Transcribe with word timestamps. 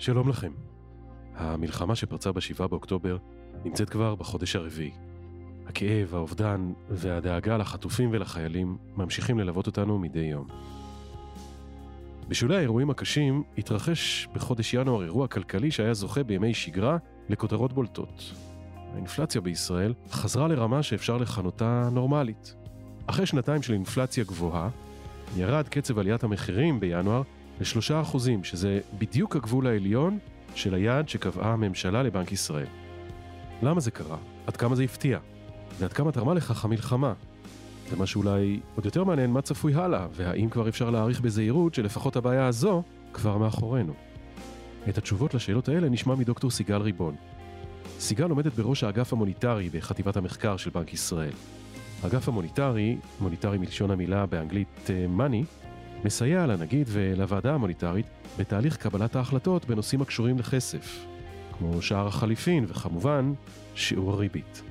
שלום 0.00 0.28
לכם. 0.28 0.52
המלחמה 1.34 1.94
שפרצה 1.94 2.32
ב-7 2.32 2.66
באוקטובר 2.66 3.16
נמצאת 3.64 3.90
כבר 3.90 4.14
בחודש 4.14 4.56
הרביעי. 4.56 4.90
הכאב, 5.66 6.14
האובדן 6.14 6.72
והדאגה 6.90 7.56
לחטופים 7.56 8.08
ולחיילים 8.12 8.76
ממשיכים 8.96 9.38
ללוות 9.38 9.66
אותנו 9.66 9.98
מדי 9.98 10.20
יום. 10.20 10.46
בשולי 12.28 12.56
האירועים 12.56 12.90
הקשים 12.90 13.42
התרחש 13.58 14.28
בחודש 14.34 14.74
ינואר 14.74 15.02
אירוע 15.02 15.26
כלכלי 15.26 15.70
שהיה 15.70 15.94
זוכה 15.94 16.22
בימי 16.22 16.54
שגרה 16.54 16.96
לכותרות 17.28 17.72
בולטות. 17.72 18.34
האינפלציה 18.92 19.40
בישראל 19.40 19.94
חזרה 20.10 20.48
לרמה 20.48 20.82
שאפשר 20.82 21.16
לכנותה 21.16 21.88
נורמלית. 21.92 22.54
אחרי 23.06 23.26
שנתיים 23.26 23.62
של 23.62 23.72
אינפלציה 23.72 24.24
גבוהה, 24.24 24.68
ירד 25.36 25.68
קצב 25.68 25.98
עליית 25.98 26.24
המחירים 26.24 26.80
בינואר 26.80 27.22
לשלושה 27.60 28.00
אחוזים, 28.00 28.44
שזה 28.44 28.80
בדיוק 28.98 29.36
הגבול 29.36 29.66
העליון 29.66 30.18
של 30.54 30.74
היעד 30.74 31.08
שקבעה 31.08 31.52
הממשלה 31.52 32.02
לבנק 32.02 32.32
ישראל. 32.32 32.66
למה 33.62 33.80
זה 33.80 33.90
קרה? 33.90 34.16
עד 34.46 34.56
כמה 34.56 34.74
זה 34.74 34.82
הפתיע? 34.82 35.18
ועד 35.78 35.92
כמה 35.92 36.12
תרמה 36.12 36.34
לכך 36.34 36.64
המלחמה? 36.64 37.12
ומה 37.90 38.06
שאולי 38.06 38.60
עוד 38.74 38.84
יותר 38.84 39.04
מעניין, 39.04 39.30
מה 39.30 39.42
צפוי 39.42 39.74
הלאה, 39.74 40.06
והאם 40.12 40.48
כבר 40.48 40.68
אפשר 40.68 40.90
להעריך 40.90 41.20
בזהירות 41.20 41.74
שלפחות 41.74 42.16
הבעיה 42.16 42.46
הזו 42.46 42.82
כבר 43.12 43.38
מאחורינו. 43.38 43.92
את 44.88 44.98
התשובות 44.98 45.34
לשאלות 45.34 45.68
האלה 45.68 45.88
נשמע 45.88 46.14
מדוקטור 46.14 46.50
סיגל 46.50 46.82
ריבון. 46.82 47.14
סיגל 47.98 48.30
עומדת 48.30 48.52
בראש 48.52 48.84
האגף 48.84 49.12
המוניטרי 49.12 49.68
בחטיבת 49.68 50.16
המחקר 50.16 50.56
של 50.56 50.70
בנק 50.70 50.92
ישראל. 50.94 51.32
האגף 52.02 52.28
המוניטרי, 52.28 52.96
מוניטרי 53.20 53.58
מלשון 53.58 53.90
המילה 53.90 54.26
באנגלית 54.26 54.68
uh, 54.86 55.20
money, 55.20 55.59
מסייע 56.04 56.46
לנגיד 56.46 56.86
ולוועדה 56.90 57.54
המוניטרית 57.54 58.06
בתהליך 58.38 58.76
קבלת 58.76 59.16
ההחלטות 59.16 59.64
בנושאים 59.64 60.02
הקשורים 60.02 60.38
לכסף, 60.38 61.06
כמו 61.58 61.82
שער 61.82 62.06
החליפין 62.06 62.64
וכמובן 62.68 63.32
שיעור 63.74 64.12
הריבית. 64.12 64.62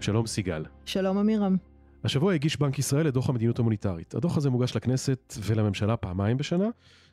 שלום 0.00 0.26
סיגל. 0.26 0.64
שלום 0.84 1.18
אמירם. 1.18 1.56
השבוע 2.04 2.34
הגיש 2.34 2.56
בנק 2.56 2.78
ישראל 2.78 3.08
את 3.08 3.14
דוח 3.14 3.28
המדיניות 3.28 3.58
המוניטרית. 3.58 4.14
הדוח 4.14 4.36
הזה 4.36 4.50
מוגש 4.50 4.76
לכנסת 4.76 5.34
ולממשלה 5.42 5.96
פעמיים 5.96 6.36
בשנה, 6.36 6.68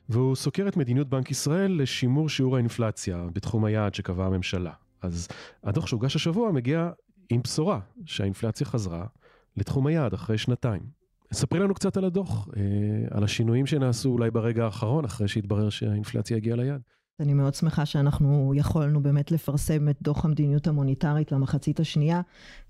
והוא 0.08 0.36
סוקר 0.36 0.68
את 0.68 0.76
מדיניות 0.76 1.08
בנק 1.08 1.30
ישראל 1.30 1.82
לשימור 1.82 2.28
שיעור 2.28 2.56
האינפלציה 2.56 3.26
בתחום 3.32 3.64
היעד 3.64 3.94
שקבעה 3.94 4.26
הממשלה. 4.26 4.72
אז 5.02 5.28
הדוח 5.64 5.86
שהוגש 5.86 6.16
השבוע 6.16 6.52
מגיע 6.52 6.90
עם 7.30 7.40
בשורה 7.42 7.80
שהאינפלציה 8.06 8.66
חזרה 8.66 9.06
לתחום 9.56 9.86
היעד 9.86 10.14
אחרי 10.14 10.38
שנתיים. 10.38 11.01
ספרי 11.32 11.58
לנו 11.58 11.74
קצת 11.74 11.96
על 11.96 12.04
הדוח, 12.04 12.48
אה, 12.56 12.62
על 13.16 13.24
השינויים 13.24 13.66
שנעשו 13.66 14.08
אולי 14.08 14.30
ברגע 14.30 14.64
האחרון, 14.64 15.04
אחרי 15.04 15.28
שהתברר 15.28 15.70
שהאינפלציה 15.70 16.36
הגיעה 16.36 16.56
ליעד. 16.56 16.80
אני 17.20 17.34
מאוד 17.34 17.54
שמחה 17.54 17.86
שאנחנו 17.86 18.52
יכולנו 18.56 19.02
באמת 19.02 19.32
לפרסם 19.32 19.88
את 19.88 19.96
דוח 20.02 20.24
המדיניות 20.24 20.66
המוניטרית 20.66 21.32
למחצית 21.32 21.80
השנייה 21.80 22.20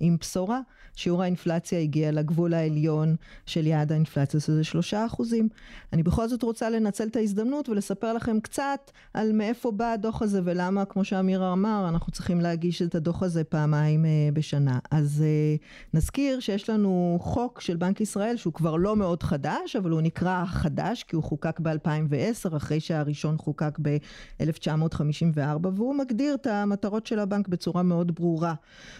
עם 0.00 0.16
בשורה. 0.20 0.60
שיעור 0.96 1.22
האינפלציה 1.22 1.78
הגיע 1.78 2.12
לגבול 2.12 2.54
העליון 2.54 3.16
של 3.46 3.66
יעד 3.66 3.92
האינפלציה, 3.92 4.40
שזה 4.40 4.64
שלושה 4.64 5.06
אחוזים. 5.06 5.48
אני 5.92 6.02
בכל 6.02 6.28
זאת 6.28 6.42
רוצה 6.42 6.70
לנצל 6.70 7.06
את 7.08 7.16
ההזדמנות 7.16 7.68
ולספר 7.68 8.12
לכם 8.12 8.40
קצת 8.40 8.90
על 9.14 9.32
מאיפה 9.32 9.70
בא 9.70 9.92
הדוח 9.92 10.22
הזה 10.22 10.40
ולמה, 10.44 10.84
כמו 10.84 11.04
שאמיר 11.04 11.52
אמר, 11.52 11.86
אנחנו 11.88 12.12
צריכים 12.12 12.40
להגיש 12.40 12.82
את 12.82 12.94
הדוח 12.94 13.22
הזה 13.22 13.44
פעמיים 13.44 14.04
אה, 14.04 14.10
בשנה. 14.32 14.78
אז 14.90 15.24
אה, 15.26 15.56
נזכיר 15.94 16.40
שיש 16.40 16.70
לנו 16.70 17.18
חוק 17.20 17.60
של 17.60 17.76
בנק 17.76 18.00
ישראל 18.00 18.36
שהוא 18.36 18.52
כבר 18.52 18.76
לא 18.76 18.96
מאוד 18.96 19.22
חדש, 19.22 19.76
אבל 19.76 19.90
הוא 19.90 20.00
נקרא 20.00 20.44
חדש 20.44 21.02
כי 21.02 21.16
הוא 21.16 21.24
חוקק 21.24 21.60
ב-2010, 21.60 22.56
אחרי 22.56 22.80
שהראשון 22.80 23.38
חוקק 23.38 23.78
ב... 23.82 23.96
1954 24.42 25.70
והוא 25.74 25.94
מגדיר 25.94 26.34
את 26.34 26.46
המטרות 26.46 27.06
של 27.06 27.18
הבנק 27.18 27.48
בצורה 27.48 27.82
מאוד 27.82 28.14
ברורה. 28.14 28.54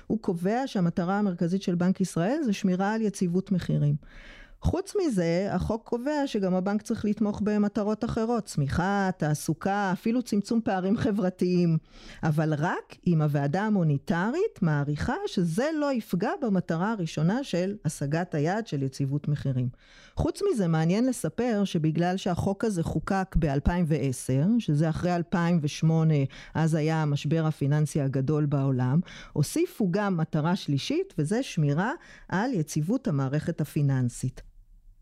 הוא 0.07 0.19
קובע 0.19 0.62
שהמטרה 0.66 1.19
המרכזית 1.19 1.62
של 1.62 1.75
בנק 1.75 2.00
ישראל 2.00 2.39
זה 2.44 2.53
שמירה 2.53 2.94
על 2.94 3.03
יציבות 3.03 3.53
מחירים. 3.53 3.94
חוץ 4.62 4.93
מזה, 4.97 5.49
החוק 5.50 5.89
קובע 5.89 6.27
שגם 6.27 6.55
הבנק 6.55 6.83
צריך 6.83 7.05
לתמוך 7.05 7.41
במטרות 7.44 8.05
אחרות, 8.05 8.44
צמיחה, 8.44 9.11
תעסוקה, 9.16 9.93
אפילו 9.93 10.22
צמצום 10.22 10.61
פערים 10.65 10.97
חברתיים, 10.97 11.78
אבל 12.22 12.55
רק 12.59 12.97
אם 13.06 13.22
הוועדה 13.22 13.62
המוניטרית 13.62 14.62
מעריכה 14.62 15.15
שזה 15.27 15.66
לא 15.78 15.93
יפגע 15.93 16.31
במטרה 16.43 16.93
הראשונה 16.93 17.45
של 17.45 17.77
השגת 17.84 18.34
היעד 18.34 18.66
של 18.66 18.83
יציבות 18.83 19.28
מחירים. 19.28 19.69
חוץ 20.17 20.41
מזה, 20.50 20.69
מעניין 20.69 21.06
לספר 21.06 21.62
שבגלל 21.65 22.17
שהחוק 22.17 22.65
הזה 22.65 22.83
חוקק 22.83 23.37
ב-2010, 23.39 24.49
שזה 24.59 24.91
אחרי 24.91 25.15
2008, 25.17 26.15
אז 26.55 26.75
היה 26.75 27.03
המשבר 27.03 27.47
הפיננסי 27.47 28.00
הגדול 28.00 28.47
בעולם, 28.47 29.01
הוסיפו 29.33 29.89
גם 29.91 30.17
מטרה 30.17 30.56
שלישית, 30.56 31.15
וזה 31.19 31.43
שמירה 31.43 31.93
על 32.28 32.55
יציבות 32.55 33.09
המערכת 33.09 33.61
הפיננסית. 33.61 34.52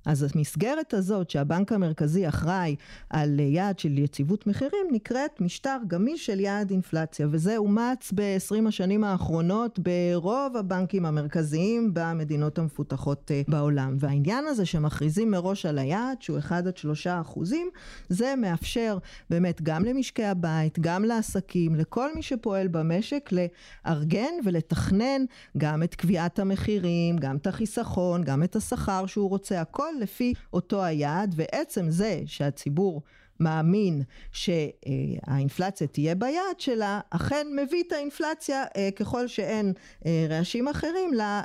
אז 0.06 0.26
המסגרת 0.34 0.94
הזאת 0.94 1.30
שהבנק 1.30 1.72
המרכזי 1.72 2.28
אחראי 2.28 2.76
על 3.10 3.40
יעד 3.40 3.78
של 3.78 3.98
יציבות 3.98 4.46
מחירים 4.46 4.86
נקראת 4.92 5.40
משטר 5.40 5.76
גמיש 5.86 6.26
של 6.26 6.40
יעד 6.40 6.70
אינפלציה 6.70 7.26
וזה 7.30 7.56
אומץ 7.56 8.12
ב-20 8.14 8.68
השנים 8.68 9.04
האחרונות 9.04 9.78
ברוב 9.78 10.56
הבנקים 10.56 11.06
המרכזיים 11.06 11.90
במדינות 11.94 12.58
המפותחות 12.58 13.30
אה, 13.30 13.42
בעולם. 13.48 13.96
והעניין 13.98 14.44
הזה 14.46 14.66
שמכריזים 14.66 15.30
מראש 15.30 15.66
על 15.66 15.78
היעד 15.78 16.22
שהוא 16.22 16.38
1 16.38 16.66
עד 16.66 16.76
3 16.76 17.06
אחוזים 17.06 17.68
זה 18.08 18.34
מאפשר 18.36 18.98
באמת 19.30 19.62
גם 19.62 19.84
למשקי 19.84 20.24
הבית 20.24 20.78
גם 20.78 21.04
לעסקים 21.04 21.74
לכל 21.74 22.14
מי 22.14 22.22
שפועל 22.22 22.68
במשק 22.68 23.30
לארגן 23.32 24.32
ולתכנן 24.44 25.24
גם 25.58 25.82
את 25.82 25.94
קביעת 25.94 26.38
המחירים 26.38 27.16
גם 27.16 27.36
את 27.36 27.46
החיסכון 27.46 28.24
גם 28.24 28.42
את 28.42 28.56
השכר 28.56 29.06
שהוא 29.06 29.28
רוצה 29.28 29.60
הכל 29.60 29.90
לפי 30.00 30.34
אותו 30.52 30.84
היעד, 30.84 31.34
ועצם 31.36 31.90
זה 31.90 32.22
שהציבור 32.26 33.02
מאמין 33.40 34.02
שהאינפלציה 34.32 35.86
תהיה 35.86 36.14
ביעד 36.14 36.60
שלה, 36.60 37.00
אכן 37.10 37.46
מביא 37.62 37.82
את 37.86 37.92
האינפלציה 37.92 38.64
אה, 38.76 38.88
ככל 38.96 39.28
שאין 39.28 39.72
אה, 40.06 40.26
רעשים 40.30 40.68
אחרים 40.68 41.10
אה, 41.20 41.42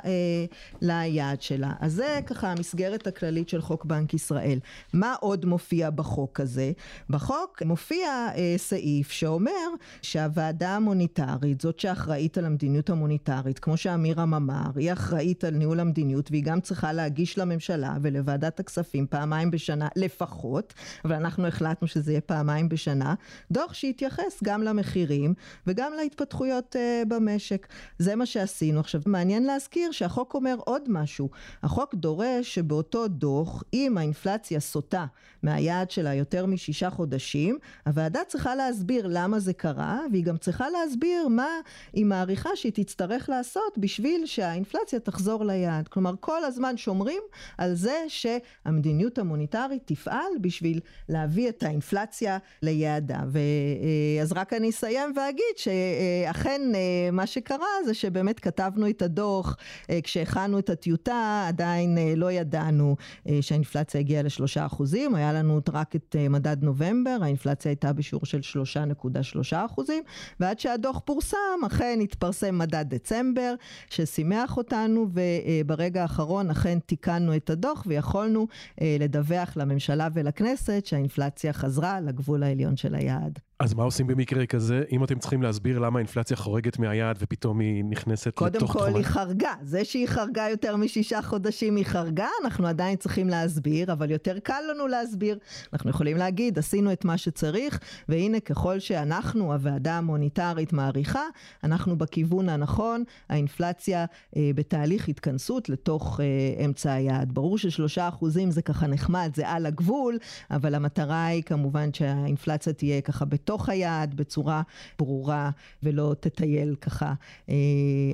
ליעד 0.80 1.42
שלה. 1.42 1.72
אז 1.80 1.92
זה 1.92 2.20
ככה 2.26 2.52
המסגרת 2.52 3.06
הכללית 3.06 3.48
של 3.48 3.60
חוק 3.60 3.84
בנק 3.84 4.14
ישראל. 4.14 4.58
מה 4.92 5.14
עוד 5.20 5.44
מופיע 5.44 5.90
בחוק 5.90 6.40
הזה? 6.40 6.72
בחוק 7.10 7.62
מופיע 7.62 8.28
סעיף 8.56 9.10
שאומר 9.10 9.68
שהוועדה 10.02 10.76
המוניטרית, 10.76 11.60
זאת 11.60 11.80
שאחראית 11.80 12.38
על 12.38 12.44
המדיניות 12.44 12.90
המוניטרית, 12.90 13.58
כמו 13.58 13.76
שאמירם 13.76 14.34
אמר, 14.34 14.70
היא 14.76 14.92
אחראית 14.92 15.44
על 15.44 15.54
ניהול 15.54 15.80
המדיניות 15.80 16.30
והיא 16.30 16.44
גם 16.44 16.60
צריכה 16.60 16.92
להגיש 16.92 17.38
לממשלה 17.38 17.96
ולוועדת 18.02 18.60
הכספים 18.60 19.06
פעמיים 19.06 19.50
בשנה 19.50 19.88
לפחות, 19.96 20.74
ואנחנו 21.04 21.46
החלטנו 21.46 21.85
החלטנו 21.86 22.02
שזה 22.02 22.12
יהיה 22.12 22.20
פעמיים 22.20 22.68
בשנה, 22.68 23.14
דוח 23.50 23.74
שיתייחס 23.74 24.42
גם 24.44 24.62
למחירים 24.62 25.34
וגם 25.66 25.92
להתפתחויות 25.96 26.76
uh, 26.76 27.08
במשק. 27.08 27.66
זה 27.98 28.16
מה 28.16 28.26
שעשינו. 28.26 28.80
עכשיו, 28.80 29.00
מעניין 29.06 29.44
להזכיר 29.44 29.92
שהחוק 29.92 30.34
אומר 30.34 30.56
עוד 30.64 30.82
משהו. 30.88 31.30
החוק 31.62 31.94
דורש 31.94 32.54
שבאותו 32.54 33.08
דוח, 33.08 33.62
אם 33.72 33.98
האינפלציה 33.98 34.60
סוטה 34.60 35.06
מהיעד 35.42 35.90
שלה 35.90 36.14
יותר 36.14 36.46
משישה 36.46 36.90
חודשים, 36.90 37.58
הוועדה 37.86 38.20
צריכה 38.28 38.54
להסביר 38.54 39.06
למה 39.10 39.38
זה 39.38 39.52
קרה, 39.52 40.00
והיא 40.12 40.24
גם 40.24 40.36
צריכה 40.36 40.66
להסביר 40.70 41.28
מה 41.28 41.48
היא 41.92 42.04
מעריכה 42.04 42.50
שהיא 42.54 42.72
תצטרך 42.72 43.28
לעשות 43.28 43.78
בשביל 43.78 44.26
שהאינפלציה 44.26 45.00
תחזור 45.00 45.44
ליעד. 45.44 45.88
כלומר, 45.88 46.14
כל 46.20 46.44
הזמן 46.44 46.76
שומרים 46.76 47.22
על 47.58 47.74
זה 47.74 48.04
שהמדיניות 48.08 49.18
המוניטרית 49.18 49.82
תפעל 49.84 50.32
בשביל 50.40 50.80
להביא 51.08 51.48
את 51.48 51.62
האינפלציה. 51.62 51.75
האינפלציה 51.76 52.38
ליעדה. 52.62 53.20
ואז 53.28 54.32
רק 54.32 54.52
אני 54.52 54.70
אסיים 54.70 55.12
ואגיד 55.16 55.56
שאכן 55.56 56.60
אה, 56.74 57.10
מה 57.12 57.26
שקרה 57.26 57.66
זה 57.84 57.94
שבאמת 57.94 58.40
כתבנו 58.40 58.88
את 58.88 59.02
הדוח 59.02 59.56
אה, 59.90 59.98
כשהכנו 60.02 60.58
את 60.58 60.70
הטיוטה 60.70 61.44
עדיין 61.48 61.98
אה, 61.98 62.12
לא 62.16 62.32
ידענו 62.32 62.96
שהאינפלציה 63.40 64.00
הגיעה 64.00 64.22
לשלושה 64.22 64.66
אחוזים, 64.66 65.14
היה 65.14 65.32
לנו 65.32 65.60
רק 65.72 65.96
את 65.96 66.16
מדד 66.30 66.56
נובמבר, 66.62 67.16
האינפלציה 67.22 67.70
הייתה 67.70 67.92
בשיעור 67.92 68.26
של 68.26 68.42
שלושה 68.42 68.84
נקודה 68.84 69.22
שלושה 69.22 69.64
אחוזים, 69.64 70.02
ועד 70.40 70.58
שהדוח 70.58 71.00
פורסם 71.04 71.36
אכן 71.66 71.98
התפרסם 72.02 72.58
מדד 72.58 72.84
דצמבר 72.88 73.54
ששימח 73.90 74.56
אותנו 74.56 75.08
וברגע 75.12 76.02
האחרון 76.02 76.50
אכן 76.50 76.78
תיקנו 76.78 77.36
את 77.36 77.50
הדוח 77.50 77.84
ויכולנו 77.86 78.46
לדווח 78.80 79.56
לממשלה 79.56 80.08
ולכנסת 80.14 80.86
שהאינפלציה 80.86 81.50
חזרה 81.56 82.00
לגבול 82.00 82.42
העליון 82.42 82.76
של 82.76 82.94
היעד. 82.94 83.38
אז 83.58 83.74
מה 83.74 83.82
עושים 83.82 84.06
במקרה 84.06 84.46
כזה, 84.46 84.82
אם 84.92 85.04
אתם 85.04 85.18
צריכים 85.18 85.42
להסביר 85.42 85.78
למה 85.78 85.98
האינפלציה 85.98 86.36
חורגת 86.36 86.78
מהיעד 86.78 87.16
ופתאום 87.20 87.60
היא 87.60 87.84
נכנסת 87.84 88.26
לתוך 88.26 88.38
קודם 88.38 88.58
תחום... 88.60 88.82
כל 88.82 88.96
היא 88.96 89.04
חרגה, 89.04 89.52
זה 89.62 89.84
שהיא 89.84 90.08
חרגה 90.08 90.46
יותר 90.50 90.76
משישה 90.76 91.22
חודשים 91.22 91.76
היא 91.76 91.84
חרגה, 91.86 92.28
אנחנו 92.44 92.66
עדיין 92.66 92.96
צריכים 92.96 93.28
להסביר, 93.28 93.92
אבל 93.92 94.10
יותר 94.10 94.38
קל 94.38 94.60
לנו 94.70 94.86
להסביר. 94.86 95.38
אנחנו 95.72 95.90
יכולים 95.90 96.16
להגיד, 96.16 96.58
עשינו 96.58 96.92
את 96.92 97.04
מה 97.04 97.18
שצריך, 97.18 97.80
והנה 98.08 98.40
ככל 98.40 98.78
שאנחנו, 98.78 99.52
הוועדה 99.52 99.98
המוניטרית 99.98 100.72
מעריכה, 100.72 101.24
אנחנו 101.64 101.98
בכיוון 101.98 102.48
הנכון, 102.48 103.04
האינפלציה 103.28 104.04
אה, 104.36 104.50
בתהליך 104.54 105.08
התכנסות 105.08 105.68
לתוך 105.68 106.20
אה, 106.20 106.64
אמצע 106.64 106.92
היעד. 106.92 107.34
ברור 107.34 107.58
ששלושה 107.58 108.08
אחוזים 108.08 108.50
זה 108.50 108.62
ככה 108.62 108.86
נחמד, 108.86 109.30
זה 109.34 109.48
על 109.48 109.66
הגבול, 109.66 110.18
אבל 110.50 110.74
המטרה 110.74 111.26
היא 111.26 111.42
כמובן 111.42 111.92
שהאינפלציה 111.92 112.72
תהיה 112.72 113.00
ככה 113.00 113.24
בתוך 113.46 113.68
היעד 113.68 114.14
בצורה 114.14 114.62
ברורה 114.98 115.50
ולא 115.82 116.14
תטייל 116.20 116.74
ככה 116.80 117.14
אה, 117.48 117.54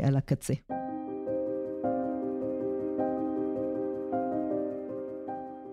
על 0.03 0.17
הקצה. 0.17 0.55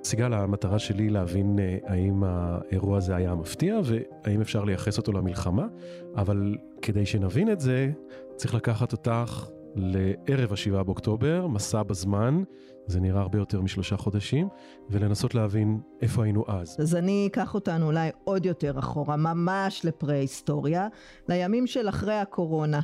סיגל, 0.03 0.33
המטרה 0.33 0.79
שלי 0.79 1.09
להבין 1.09 1.59
אה, 1.59 1.77
האם 1.85 2.23
האירוע 2.23 2.97
הזה 2.97 3.15
היה 3.15 3.35
מפתיע 3.35 3.79
והאם 3.83 4.41
אפשר 4.41 4.63
לייחס 4.63 4.97
אותו 4.97 5.11
למלחמה, 5.11 5.67
אבל 6.15 6.55
כדי 6.81 7.05
שנבין 7.05 7.51
את 7.51 7.59
זה, 7.59 7.91
צריך 8.35 8.53
לקחת 8.53 8.91
אותך 8.91 9.49
לערב 9.75 10.53
השבעה 10.53 10.83
באוקטובר, 10.83 11.47
מסע 11.47 11.83
בזמן, 11.83 12.43
זה 12.89 12.99
נראה 12.99 13.21
הרבה 13.21 13.37
יותר 13.37 13.61
משלושה 13.61 13.97
חודשים, 13.97 14.47
ולנסות 14.89 15.35
להבין 15.35 15.79
איפה 16.01 16.23
היינו 16.23 16.45
אז. 16.47 16.77
אז 16.79 16.95
אני 16.95 17.27
אקח 17.31 17.53
אותנו 17.53 17.85
אולי 17.85 18.09
עוד 18.23 18.45
יותר 18.45 18.79
אחורה, 18.79 19.15
ממש 19.15 19.85
לפרה-היסטוריה, 19.85 20.87
לימים 21.29 21.67
של 21.67 21.89
אחרי 21.89 22.13
הקורונה. 22.15 22.79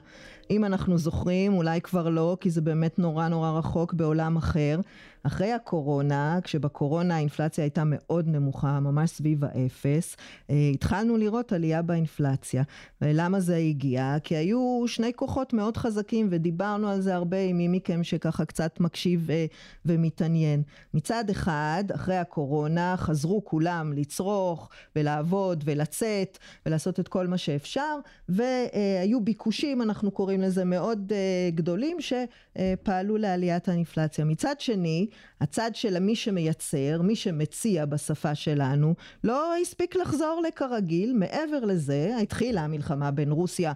אם 0.50 0.66
אנחנו 0.66 0.98
זוכרים, 0.98 1.54
אולי 1.54 1.82
כבר 1.82 2.10
לא, 2.10 2.38
כי 2.40 2.50
זה 2.50 2.62
באמת 2.62 3.00
נורא 3.00 3.28
נורא 3.28 3.52
רחוק 3.52 3.94
בעולם 3.94 4.38
אחר. 4.38 4.80
אחרי 5.24 5.52
הקורונה, 5.52 6.40
כשבקורונה 6.44 7.16
האינפלציה 7.16 7.64
הייתה 7.64 7.84
מאוד 7.86 8.28
נמוכה, 8.28 8.80
ממש 8.80 9.10
סביב 9.10 9.44
האפס, 9.46 10.16
אה, 10.50 10.70
התחלנו 10.74 11.18
לראות 11.18 11.54
עלייה 11.54 11.82
באינפלציה. 11.82 12.64
ולמה 13.02 13.40
זה 13.40 13.56
הגיע? 13.56 14.16
כי 14.24 14.36
היו 14.36 14.84
שני 14.88 15.12
כוחות 15.16 15.54
מאוד 15.54 15.78
חזקים, 15.78 16.28
ודיברנו 16.32 16.90
על 16.90 17.02
זה 17.02 17.16
הרבה 17.16 17.42
עם 17.42 17.58
מי 17.58 17.68
מכם 17.68 18.04
שככה 18.04 18.46
קצת 18.46 18.80
מקשיב 18.80 19.32
אה, 19.32 19.46
ומתעניין. 19.96 20.64
מצד 20.94 21.30
אחד, 21.30 21.84
אחרי 21.96 22.18
הקורונה, 22.18 22.96
חזרו 22.98 23.46
כולם 23.46 23.94
לצרוך 23.94 24.70
ולעבוד 24.96 25.64
ולצאת 25.68 26.38
ולעשות 26.66 27.00
את 27.00 27.08
כל 27.08 27.28
מה 27.28 27.38
שאפשר, 27.38 27.98
והיו 28.30 29.22
ביקושים, 29.22 29.82
אנחנו 29.82 30.12
קוראים 30.12 30.42
לזה, 30.42 30.66
מאוד 30.66 31.12
גדולים, 31.56 31.98
שפעלו 32.00 33.18
לעליית 33.18 33.68
האינפלציה. 33.68 34.26
מצד 34.26 34.56
שני, 34.60 35.08
הצד 35.42 35.72
של 35.76 36.00
מי 36.00 36.16
שמייצר, 36.16 37.02
מי 37.02 37.16
שמציע 37.16 37.86
בשפה 37.86 38.36
שלנו, 38.36 38.96
לא 39.24 39.54
הספיק 39.62 39.96
לחזור 39.96 40.44
לכרגיל. 40.48 41.14
מעבר 41.14 41.66
לזה, 41.66 42.18
התחילה 42.22 42.62
המלחמה 42.62 43.12
בין 43.12 43.32
רוסיה 43.32 43.74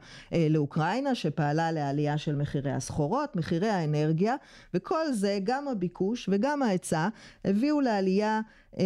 לאוקראינה, 0.49 1.15
שפעלה 1.15 1.71
לעלייה 1.71 2.17
של 2.17 2.35
מחירי 2.35 2.71
הסחורות, 2.71 3.35
מחירי 3.35 3.69
האנרגיה, 3.69 4.35
וכל 4.73 5.13
זה, 5.13 5.39
גם 5.43 5.67
הביקוש 5.67 6.08
וגם 6.29 6.63
ההיצע, 6.63 7.07
הביאו 7.45 7.81
לעלייה 7.81 8.41
אה, 8.77 8.83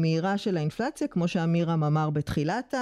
מהירה 0.00 0.38
של 0.38 0.56
האינפלציה, 0.56 1.08
כמו 1.08 1.28
שאמירם 1.28 1.84
אמר 1.84 2.10
בתחילת 2.10 2.74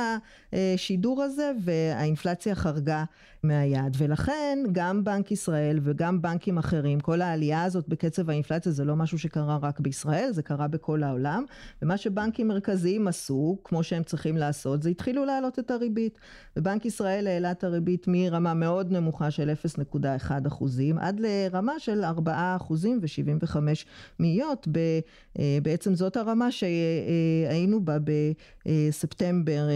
השידור 0.53 1.23
הזה, 1.23 1.53
והאינפלציה 1.65 2.55
חרגה 2.55 3.05
מהיעד. 3.43 3.97
ולכן 3.99 4.59
גם 4.73 5.05
בנק 5.05 5.33
ישראל 5.33 5.79
וגם 5.83 6.23
בנקים 6.23 6.59
אחרים, 6.59 7.01
כל 7.01 7.23
העלייה 7.23 7.63
הזאת 7.63 7.89
בקצב 7.89 8.31
האינפלציה 8.31 8.73
זה 8.73 8.85
לא 8.85 8.97
משהו 8.97 9.19
שקרה 9.19 9.59
רק 9.63 9.81
בישראל, 9.81 10.29
זה 10.33 10.43
קרה 10.43 10.69
בכל 10.69 11.03
העולם, 11.03 11.45
ומה 11.83 11.97
שבנקים 11.97 12.49
מרכזיים 12.49 13.09
עשו, 13.09 13.59
כמו 13.65 13.83
שהם 13.83 14.03
צריכים 14.03 14.37
לעשות, 14.37 14.83
זה 14.83 14.91
התחילו 14.91 15.25
להעלות 15.25 15.59
את 15.59 15.71
הריבית. 15.71 16.19
ובנק 16.57 16.85
ישראל 16.85 17.27
העלה 17.27 17.51
את 17.51 17.65
הריבית 17.65 18.05
מרמה 18.09 18.55
מאוד 18.55 18.93
נמוכה 18.93 19.31
של 19.31 19.53
0.1 19.95 20.31
אחוזים, 20.47 20.99
עד 20.99 21.21
לרמה 21.21 21.79
של 21.79 22.05
4 22.05 22.57
אחוזים 22.57 23.01
ו-75 23.03 23.57
מאיות, 24.19 24.69
בעצם 25.63 25.95
זאת 25.95 26.17
הרמה 26.29 26.49
שהיינו 26.51 27.85
בה 27.85 27.97
בספטמבר 28.67 29.69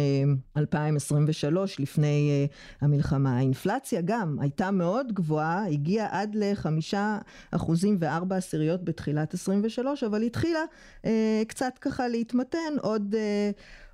2023 0.57 1.81
לפני 1.81 2.47
המלחמה. 2.81 3.37
האינפלציה 3.37 4.01
גם 4.05 4.37
הייתה 4.41 4.71
מאוד 4.71 5.13
גבוהה, 5.13 5.67
הגיעה 5.67 6.09
עד 6.11 6.35
לחמישה 6.35 7.19
אחוזים 7.51 7.97
וארבע 8.01 8.37
עשיריות 8.37 8.85
בתחילת 8.85 9.35
23, 9.35 10.05
אבל 10.05 10.23
התחילה 10.23 10.63
קצת 11.49 11.73
ככה 11.81 12.09
להתמתן 12.09 12.75
עוד 12.83 13.15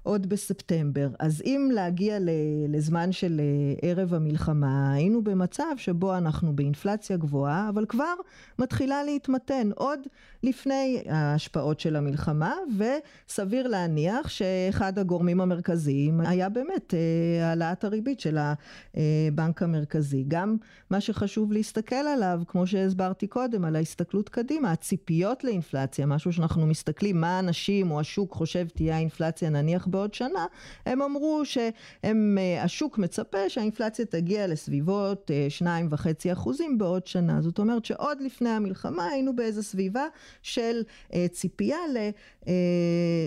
עוד 0.05 0.27
בספטמבר. 0.27 1.09
אז 1.19 1.43
אם 1.45 1.71
להגיע 1.75 2.19
לזמן 2.69 3.13
של 3.13 3.41
ערב 3.83 4.15
המלחמה, 4.15 4.93
היינו 4.95 5.25
במצב 5.25 5.65
שבו 5.77 6.17
אנחנו 6.17 6.57
באינפלציה 6.57 7.17
גבוהה, 7.17 7.69
אבל 7.69 7.87
כבר 7.87 8.15
מתחילה 8.59 9.05
להתמתן 9.05 9.71
עוד 9.75 10.01
לפני 10.43 11.03
ההשפעות 11.09 11.81
של 11.81 11.97
המלחמה, 11.97 12.55
וסביר 12.79 13.69
להניח 13.69 14.29
שאחד 14.29 14.99
הגורמים 14.99 15.41
המרכזיים 15.41 16.21
היה 16.21 16.49
באמת 16.49 16.95
העלאת 17.43 17.85
הריבית 17.85 18.21
של 18.21 18.39
הבנק 18.39 19.63
המרכזי. 19.63 20.25
גם 20.29 20.57
מה 20.91 21.01
שחשוב 21.01 21.53
להסתכל 21.53 21.95
עליו, 21.95 22.41
כמו 22.47 22.67
שהסברתי 22.67 23.27
קודם, 23.27 23.65
על 23.65 23.77
ההסתכלות 23.77 24.29
קדימה, 24.29 24.73
הציפיות 24.73 25.45
לאינפלציה, 25.45 26.07
משהו 26.07 26.33
שאנחנו 26.33 26.67
מסתכלים, 26.67 27.21
מה 27.21 27.37
האנשים 27.37 27.91
או 27.91 28.01
השוק 28.01 28.33
חושב 28.33 28.67
תהיה 28.75 28.97
האינפלציה 28.97 29.51
נניח 29.51 29.87
בעוד 29.95 30.15
שנה, 30.15 30.47
הם 30.87 31.03
אמרו 31.03 31.43
שהשוק 31.45 32.99
מצפה 32.99 33.49
שהאינפלציה 33.49 34.05
תגיע 34.05 34.47
לסביבות 34.47 35.31
שניים 35.49 35.89
וחצי 35.91 36.33
אחוזים 36.33 36.79
בעוד 36.79 37.07
שנה. 37.07 37.41
זאת 37.41 37.59
אומרת 37.59 37.85
שעוד 37.85 38.21
לפני 38.21 38.51
המלחמה 38.51 39.07
היינו 39.07 39.37
באיזו 39.37 39.63
סביבה 39.63 40.05
של 40.43 40.83
ציפייה 41.31 41.79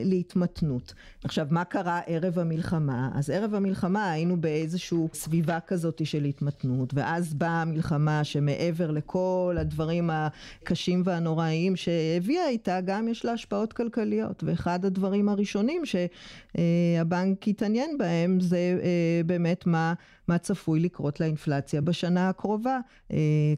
להתמתנות. 0.03 0.93
עכשיו, 1.23 1.47
מה 1.49 1.63
קרה 1.63 2.01
ערב 2.07 2.39
המלחמה? 2.39 3.09
אז 3.15 3.29
ערב 3.29 3.55
המלחמה 3.55 4.11
היינו 4.11 4.41
באיזושהי 4.41 4.97
סביבה 5.13 5.59
כזאת 5.67 6.01
של 6.05 6.23
התמתנות, 6.23 6.93
ואז 6.93 7.33
באה 7.33 7.61
המלחמה 7.61 8.23
שמעבר 8.23 8.91
לכל 8.91 9.55
הדברים 9.59 10.09
הקשים 10.13 11.01
והנוראיים 11.05 11.75
שהביאה 11.75 12.49
איתה, 12.49 12.81
גם 12.81 13.07
יש 13.07 13.25
לה 13.25 13.31
השפעות 13.31 13.73
כלכליות. 13.73 14.43
ואחד 14.43 14.85
הדברים 14.85 15.29
הראשונים 15.29 15.81
שהבנק 16.57 17.47
התעניין 17.47 17.97
בהם 17.97 18.39
זה 18.39 18.79
באמת 19.25 19.67
מה, 19.67 19.93
מה 20.27 20.37
צפוי 20.37 20.79
לקרות 20.79 21.19
לאינפלציה 21.19 21.81
בשנה 21.81 22.29
הקרובה. 22.29 22.79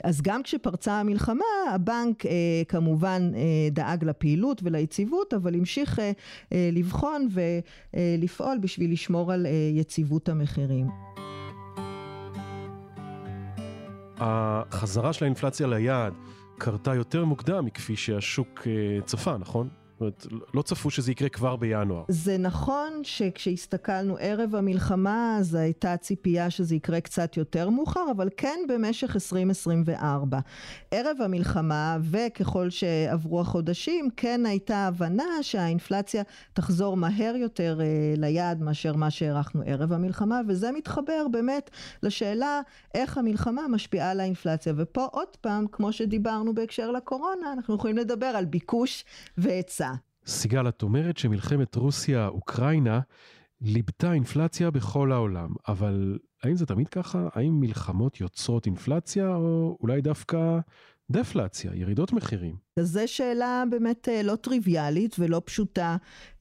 אז 0.04 0.22
גם 0.22 0.44
כשפרצה 0.44 0.94
המלחמה, 0.94 1.46
הבנק 1.74 2.24
כמובן 2.68 3.32
דאג 3.72 4.04
לפעילות 4.04 4.62
וליציבות, 4.64 5.34
אבל 5.34 5.56
המשיך 5.56 6.00
לבחון 6.52 7.28
ולפעול 7.94 8.58
בשביל 8.58 8.92
לשמור 8.92 9.32
על 9.32 9.48
יציבות 9.74 10.30
המחירים. 10.30 10.88
החזרה 14.18 15.14
של 15.14 15.26
האינפלציה 15.26 15.68
ליעד 15.68 16.14
קרתה 16.58 16.96
יותר 16.96 17.26
מוקדם 17.26 17.66
מכפי 17.66 17.96
שהשוק 17.96 18.68
צפה, 19.06 19.38
נכון? 19.38 19.70
זאת 20.00 20.02
אומרת, 20.02 20.46
לא 20.54 20.62
צפו 20.62 20.90
שזה 20.90 21.12
יקרה 21.12 21.30
כבר 21.30 21.56
בינואר. 21.56 22.04
זה 22.08 22.38
נכון 22.38 22.94
שכשהסתכלנו 23.04 24.18
ערב 24.20 24.56
המלחמה, 24.56 25.38
אז 25.40 25.56
הייתה 25.56 25.98
ציפייה 25.98 26.50
שזה 26.50 26.76
יקרה 26.76 27.02
קצת 27.02 27.38
יותר 27.38 27.70
מאוחר, 27.70 28.06
אבל 28.16 28.30
כן 28.38 28.60
במשך 28.70 29.16
2024. 29.16 30.40
ערב 30.92 31.18
המלחמה, 31.22 31.98
וככל 32.12 32.70
שעברו 32.70 33.42
החודשים, 33.42 34.10
כן 34.18 34.46
הייתה 34.46 34.78
הבנה 34.78 35.24
שהאינפלציה 35.42 36.24
תחזור 36.54 36.98
מהר 36.98 37.36
יותר 37.36 37.80
ליעד 38.18 38.62
מאשר 38.62 38.94
מה 38.94 39.10
שהערכנו 39.12 39.62
ערב 39.66 39.94
המלחמה, 39.94 40.42
וזה 40.48 40.72
מתחבר 40.72 41.28
באמת 41.32 41.70
לשאלה 42.04 42.62
איך 42.96 43.18
המלחמה 43.18 43.68
משפיעה 43.68 44.12
על 44.12 44.20
האינפלציה. 44.20 44.74
ופה 44.78 45.06
עוד 45.12 45.38
פעם, 45.42 45.66
כמו 45.72 45.94
שדיברנו 45.94 46.54
בהקשר 46.54 46.92
לקורונה, 46.92 47.54
אנחנו 47.54 47.76
יכולים 47.76 47.98
לדבר 47.98 48.26
על 48.26 48.46
ביקוש 48.46 49.06
והיצע. 49.38 49.89
סיגל, 50.30 50.70
את 50.70 50.84
אומרת 50.84 51.18
שמלחמת 51.18 51.76
רוסיה-אוקראינה 51.76 53.00
ליבתה 53.62 54.14
אינפלציה 54.14 54.72
בכל 54.72 55.12
העולם, 55.12 55.50
אבל 55.68 56.20
האם 56.44 56.56
זה 56.56 56.66
תמיד 56.66 56.88
ככה? 56.88 57.28
האם 57.34 57.60
מלחמות 57.60 58.22
יוצרות 58.22 58.66
אינפלציה, 58.66 59.36
או 59.36 59.78
אולי 59.82 60.02
דווקא 60.02 60.60
דפלציה, 61.10 61.72
ירידות 61.76 62.14
מחירים? 62.14 62.56
אז 62.80 62.88
זו 62.88 63.02
שאלה 63.06 63.64
באמת 63.70 64.08
לא 64.24 64.36
טריוויאלית 64.36 65.16
ולא 65.20 65.42
פשוטה 65.46 65.98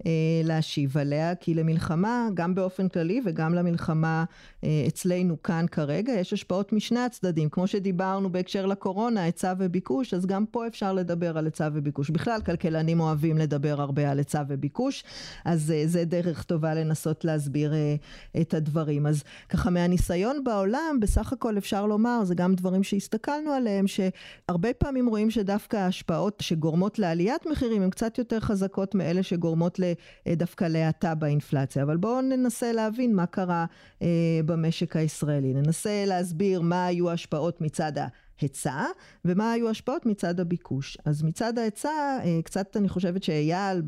אה, 0.07 0.11
להשיב 0.45 0.99
עליה, 0.99 1.35
כי 1.35 1.55
למלחמה, 1.55 2.29
גם 2.35 2.55
באופן 2.55 2.89
כללי 2.89 3.21
וגם 3.25 3.55
למלחמה 3.55 4.25
אה, 4.65 4.85
אצלנו 4.89 5.43
כאן 5.43 5.67
כרגע, 5.71 6.13
יש 6.13 6.33
השפעות 6.33 6.73
משני 6.73 7.01
הצדדים. 7.01 7.49
כמו 7.49 7.67
שדיברנו 7.67 8.33
בהקשר 8.33 8.67
לקורונה, 8.67 9.23
היצע 9.23 9.55
וביקוש, 9.59 10.15
אז 10.15 10.27
גם 10.27 10.47
פה 10.47 10.67
אפשר 10.67 10.93
לדבר 10.93 11.39
על 11.39 11.45
היצע 11.45 11.69
וביקוש. 11.73 12.11
בכלל, 12.11 12.41
כלכלנים 12.41 13.01
אוהבים 13.01 13.39
לדבר 13.39 13.81
הרבה 13.81 14.11
על 14.11 14.19
היצע 14.19 14.43
וביקוש, 14.49 15.05
אז 15.45 15.71
אה, 15.71 15.83
זה 15.87 16.05
דרך 16.05 16.43
טובה 16.43 16.75
לנסות 16.75 17.25
להסביר 17.25 17.75
אה, 17.75 17.95
את 18.41 18.55
הדברים. 18.55 19.07
אז 19.07 19.23
ככה 19.49 19.71
מהניסיון 19.71 20.45
בעולם, 20.45 20.99
בסך 21.01 21.33
הכל 21.33 21.59
אפשר 21.59 21.87
לומר, 21.87 22.25
זה 22.25 22.35
גם 22.35 22.55
דברים 22.55 22.83
שהסתכלנו 22.83 23.51
עליהם, 23.51 23.85
שהרבה 23.87 24.73
פעמים 24.73 25.07
רואים 25.07 25.31
שדווקא 25.31 25.77
ההשפעות 25.77 26.28
שגורמות 26.41 26.99
לעליית 26.99 27.47
מחירים 27.47 27.83
הן 27.83 27.91
קצת 27.91 28.19
יותר 28.19 28.41
חזקות 28.41 28.95
מאלה 28.95 29.23
שגורמות 29.23 29.81
דווקא 30.29 30.65
להאטה 30.65 31.15
באינפלציה. 31.15 31.83
אבל 31.83 31.97
בואו 31.97 32.21
ננסה 32.21 32.73
להבין 32.73 33.15
מה 33.15 33.27
קרה 33.27 33.67
אה, 34.03 34.41
במשק 34.47 34.97
הישראלי. 34.97 35.55
ננסה 35.55 36.05
להסביר 36.07 36.61
מה 36.61 36.87
היו 36.87 37.11
ההשפעות 37.11 37.61
מצד 37.61 37.99
ה... 37.99 38.07
היצע, 38.41 38.85
ומה 39.25 39.53
היו 39.53 39.69
ההשפעות 39.69 40.07
מצד 40.07 40.41
הביקוש. 40.41 40.99
אז 41.05 41.23
מצד 41.23 41.59
ההיצע, 41.59 41.89
אה, 42.25 42.41
קצת 42.45 42.77
אני 42.77 42.89
חושבת 42.89 43.23
שאייל 43.23 43.83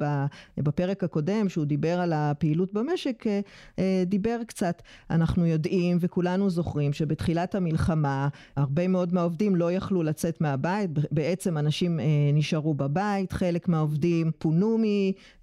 בפרק 0.59 1.04
הקודם, 1.04 1.49
שהוא 1.49 1.64
דיבר 1.64 2.00
על 2.00 2.12
הפעילות 2.12 2.73
במשק, 2.73 3.26
אה, 3.26 3.40
אה, 3.78 4.02
דיבר 4.07 4.40
קצת. 4.47 4.83
אנחנו 5.11 5.47
יודעים 5.47 5.99
וכולנו 6.00 6.50
זוכרים 6.50 6.92
שבתחילת 6.92 7.54
המלחמה, 7.54 8.28
הרבה 8.57 8.88
מאוד 8.88 9.14
מהעובדים 9.14 9.57
לא 9.57 9.73
יכלו 9.73 10.02
לצאת 10.02 10.40
מהבית, 10.40 10.90
בעצם 11.11 11.59
אנשים 11.59 12.00
נשארו 12.33 12.75
בבית, 12.75 13.33
חלק 13.33 13.69
מהעובדים 13.69 14.30
פונו 14.38 14.78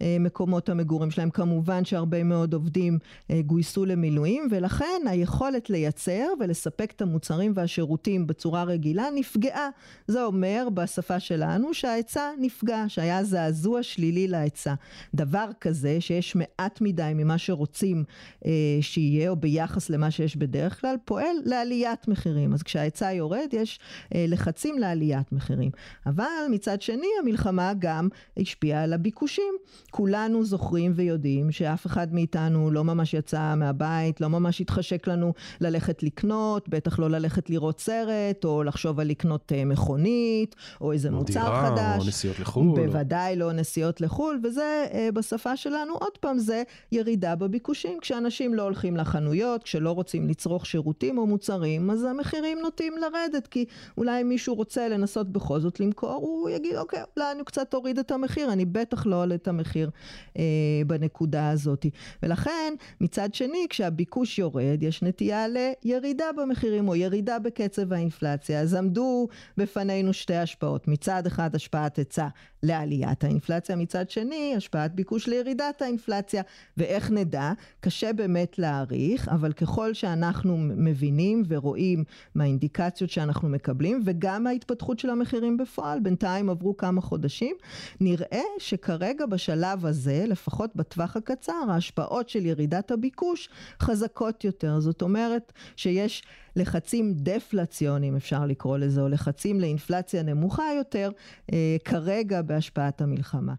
ממקומות 0.01 0.69
המגורים 0.69 1.11
שלהם, 1.11 1.29
כמובן 1.29 1.85
שהרבה 1.85 2.23
מאוד 2.23 2.53
עובדים 2.53 2.99
גויסו 3.45 3.85
למילואים, 3.85 4.47
ולכן 4.51 5.01
היכולת 5.05 5.69
לייצר 5.69 6.27
ולספק 6.39 6.91
את 6.95 7.01
המוצרים 7.01 7.51
והשירותים 7.55 8.27
בצורה 8.27 8.63
רגילה 8.63 8.96
הקהילה 8.97 9.19
נפגעה. 9.19 9.69
זה 10.07 10.23
אומר 10.23 10.67
בשפה 10.73 11.19
שלנו 11.19 11.73
שההיצע 11.73 12.29
נפגע, 12.39 12.83
שהיה 12.87 13.23
זעזוע 13.23 13.83
שלילי 13.83 14.27
להיצע. 14.27 14.73
דבר 15.13 15.45
כזה 15.61 16.01
שיש 16.01 16.35
מעט 16.35 16.81
מדי 16.81 17.11
ממה 17.15 17.37
שרוצים 17.37 18.03
אה, 18.45 18.51
שיהיה 18.81 19.29
או 19.29 19.35
ביחס 19.35 19.89
למה 19.89 20.11
שיש 20.11 20.35
בדרך 20.35 20.81
כלל, 20.81 20.95
פועל 21.05 21.35
לעליית 21.45 22.07
מחירים. 22.07 22.53
אז 22.53 22.63
כשההיצע 22.63 23.11
יורד 23.11 23.47
יש 23.51 23.79
אה, 24.15 24.25
לחצים 24.27 24.79
לעליית 24.79 25.31
מחירים. 25.31 25.71
אבל 26.05 26.25
מצד 26.51 26.81
שני 26.81 27.07
המלחמה 27.21 27.73
גם 27.79 28.07
השפיעה 28.37 28.83
על 28.83 28.93
הביקושים. 28.93 29.53
כולנו 29.91 30.43
זוכרים 30.43 30.91
ויודעים 30.95 31.51
שאף 31.51 31.85
אחד 31.85 32.13
מאיתנו 32.13 32.71
לא 32.71 32.83
ממש 32.83 33.13
יצא 33.13 33.55
מהבית, 33.55 34.21
לא 34.21 34.27
ממש 34.27 34.61
התחשק 34.61 35.07
לנו 35.07 35.33
ללכת 35.61 36.03
לקנות, 36.03 36.69
בטח 36.69 36.99
לא 36.99 37.09
ללכת 37.09 37.49
לראות 37.49 37.79
סרט 37.79 38.45
או 38.45 38.63
לחשוב 38.63 38.86
לחשוב 38.87 38.99
על 38.99 39.07
לקנות 39.07 39.51
אה, 39.55 39.65
מכונית, 39.65 40.55
או 40.81 40.91
איזה 40.91 41.11
מוצר 41.11 41.33
דירה, 41.33 41.71
חדש. 41.71 42.01
או 42.01 42.07
נסיעות 42.07 42.39
לחו"ל. 42.39 42.85
בוודאי 42.85 43.35
לא 43.35 43.53
נסיעות 43.53 44.01
לחו"ל, 44.01 44.39
וזה 44.43 44.85
אה, 44.93 45.09
בשפה 45.13 45.57
שלנו, 45.57 45.93
עוד 45.93 46.17
פעם, 46.19 46.37
זה 46.37 46.63
ירידה 46.91 47.35
בביקושים. 47.35 47.99
כשאנשים 48.01 48.53
לא 48.53 48.61
הולכים 48.61 48.97
לחנויות, 48.97 49.63
כשלא 49.63 49.91
רוצים 49.91 50.27
לצרוך 50.29 50.65
שירותים 50.65 51.17
או 51.17 51.27
מוצרים, 51.27 51.89
אז 51.89 52.03
המחירים 52.03 52.59
נוטים 52.59 52.93
לרדת, 52.97 53.47
כי 53.47 53.65
אולי 53.97 54.23
מישהו 54.23 54.55
רוצה 54.55 54.87
לנסות 54.87 55.29
בכל 55.31 55.59
זאת 55.59 55.79
למכור, 55.79 56.13
הוא 56.13 56.49
יגיד, 56.49 56.75
אוקיי, 56.75 56.99
אולי 57.17 57.31
אני 57.31 57.43
קצת 57.43 57.73
אוריד 57.73 57.99
את 57.99 58.11
המחיר, 58.11 58.51
אני 58.51 58.65
בטח 58.65 59.05
לא 59.05 59.21
עולה 59.21 59.35
את 59.35 59.47
המחיר 59.47 59.89
אה, 60.37 60.43
בנקודה 60.87 61.49
הזאת. 61.49 61.85
ולכן, 62.23 62.73
מצד 63.01 63.33
שני, 63.33 63.65
כשהביקוש 63.69 64.39
יורד, 64.39 64.77
יש 64.83 65.03
נטייה 65.03 65.45
לירידה 65.47 66.25
במחירים, 66.37 66.87
או 66.87 66.95
ירידה 66.95 67.39
בקצב 67.39 67.93
האינפלציה. 67.93 68.61
אז 68.61 68.73
עמדו 68.77 69.27
בפנינו 69.57 70.13
שתי 70.13 70.35
השפעות. 70.35 70.87
מצד 70.87 71.25
אחד 71.25 71.55
השפעת 71.55 71.95
היצע 71.95 72.27
לעליית 72.63 73.23
האינפלציה, 73.23 73.75
מצד 73.75 74.09
שני 74.09 74.53
השפעת 74.57 74.95
ביקוש 74.95 75.27
לירידת 75.27 75.81
האינפלציה. 75.81 76.41
ואיך 76.77 77.11
נדע? 77.11 77.51
קשה 77.79 78.13
באמת 78.13 78.59
להעריך, 78.59 79.27
אבל 79.27 79.53
ככל 79.53 79.93
שאנחנו 79.93 80.57
מבינים 80.57 81.43
ורואים 81.47 82.03
מהאינדיקציות 82.35 83.09
שאנחנו 83.09 83.49
מקבלים, 83.49 84.01
וגם 84.05 84.43
מההתפתחות 84.43 84.99
של 84.99 85.09
המחירים 85.09 85.57
בפועל, 85.57 85.99
בינתיים 85.99 86.49
עברו 86.49 86.77
כמה 86.77 87.01
חודשים, 87.01 87.55
נראה 87.99 88.43
שכרגע 88.59 89.25
בשלב 89.25 89.85
הזה, 89.85 90.25
לפחות 90.27 90.75
בטווח 90.75 91.17
הקצר, 91.17 91.53
ההשפעות 91.69 92.29
של 92.29 92.45
ירידת 92.45 92.91
הביקוש 92.91 93.49
חזקות 93.81 94.43
יותר. 94.43 94.79
זאת 94.79 95.01
אומרת 95.01 95.53
שיש 95.75 96.23
לחצים 96.57 97.13
דפלציוניים 97.15 98.15
אפשר 98.15 98.45
לקרוא 98.45 98.77
לזה, 98.77 99.01
או 99.01 99.09
לחצים 99.09 99.59
לאינפלציה 99.59 100.23
נמוכה 100.23 100.63
יותר, 100.77 101.09
אה, 101.53 101.77
כרגע 101.85 102.41
בהשפעת 102.41 103.01
המלחמה. 103.01 103.53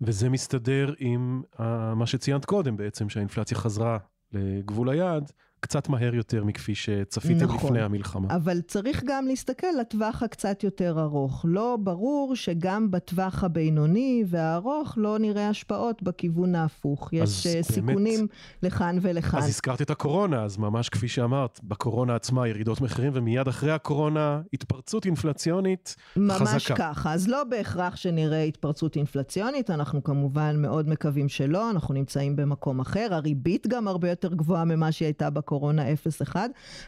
וזה 0.00 0.28
מסתדר 0.28 0.94
עם 0.98 1.42
uh, 1.56 1.62
מה 1.96 2.06
שציינת 2.06 2.44
קודם 2.44 2.76
בעצם, 2.76 3.08
שהאינפלציה 3.08 3.56
חזרה 3.56 3.98
לגבול 4.32 4.88
היעד, 4.90 5.32
קצת 5.64 5.88
מהר 5.88 6.14
יותר 6.14 6.44
מכפי 6.44 6.74
שצפיתם 6.74 7.44
נכון, 7.44 7.56
לפני 7.56 7.80
המלחמה. 7.80 8.28
אבל 8.36 8.60
צריך 8.60 9.02
גם 9.06 9.26
להסתכל 9.26 9.66
לטווח 9.80 10.22
הקצת 10.22 10.64
יותר 10.64 11.00
ארוך. 11.00 11.44
לא 11.48 11.76
ברור 11.80 12.36
שגם 12.36 12.90
בטווח 12.90 13.44
הבינוני 13.44 14.24
והארוך 14.26 14.94
לא 14.96 15.18
נראה 15.18 15.48
השפעות 15.48 16.02
בכיוון 16.02 16.54
ההפוך. 16.54 17.12
יש 17.12 17.46
באמת, 17.46 17.64
סיכונים 17.64 18.26
לכאן 18.62 18.98
ולכאן. 19.02 19.38
אז 19.38 19.48
הזכרת 19.48 19.82
את 19.82 19.90
הקורונה, 19.90 20.42
אז 20.42 20.56
ממש 20.56 20.88
כפי 20.88 21.08
שאמרת, 21.08 21.60
בקורונה 21.62 22.14
עצמה 22.14 22.48
ירידות 22.48 22.80
מחירים, 22.80 23.12
ומיד 23.14 23.48
אחרי 23.48 23.72
הקורונה 23.72 24.40
התפרצות 24.52 25.06
אינפלציונית 25.06 25.96
ממש 26.16 26.32
חזקה. 26.32 26.52
ממש 26.52 26.72
ככה, 26.72 27.12
אז 27.12 27.28
לא 27.28 27.44
בהכרח 27.44 27.96
שנראה 27.96 28.42
התפרצות 28.42 28.96
אינפלציונית, 28.96 29.70
אנחנו 29.70 30.04
כמובן 30.04 30.62
מאוד 30.62 30.88
מקווים 30.88 31.28
שלא, 31.28 31.70
אנחנו 31.70 31.94
נמצאים 31.94 32.36
במקום 32.36 32.80
אחר, 32.80 33.08
הריבית 33.10 33.66
גם 33.66 33.88
הרבה 33.88 34.10
יותר 34.10 34.34
גבוהה 34.34 34.64
ממה 34.64 34.92
שהיא 34.92 35.06
הייתה 35.06 35.30
בקורונה. 35.30 35.53
הקורונה 35.54 35.84
0-1, 36.32 36.36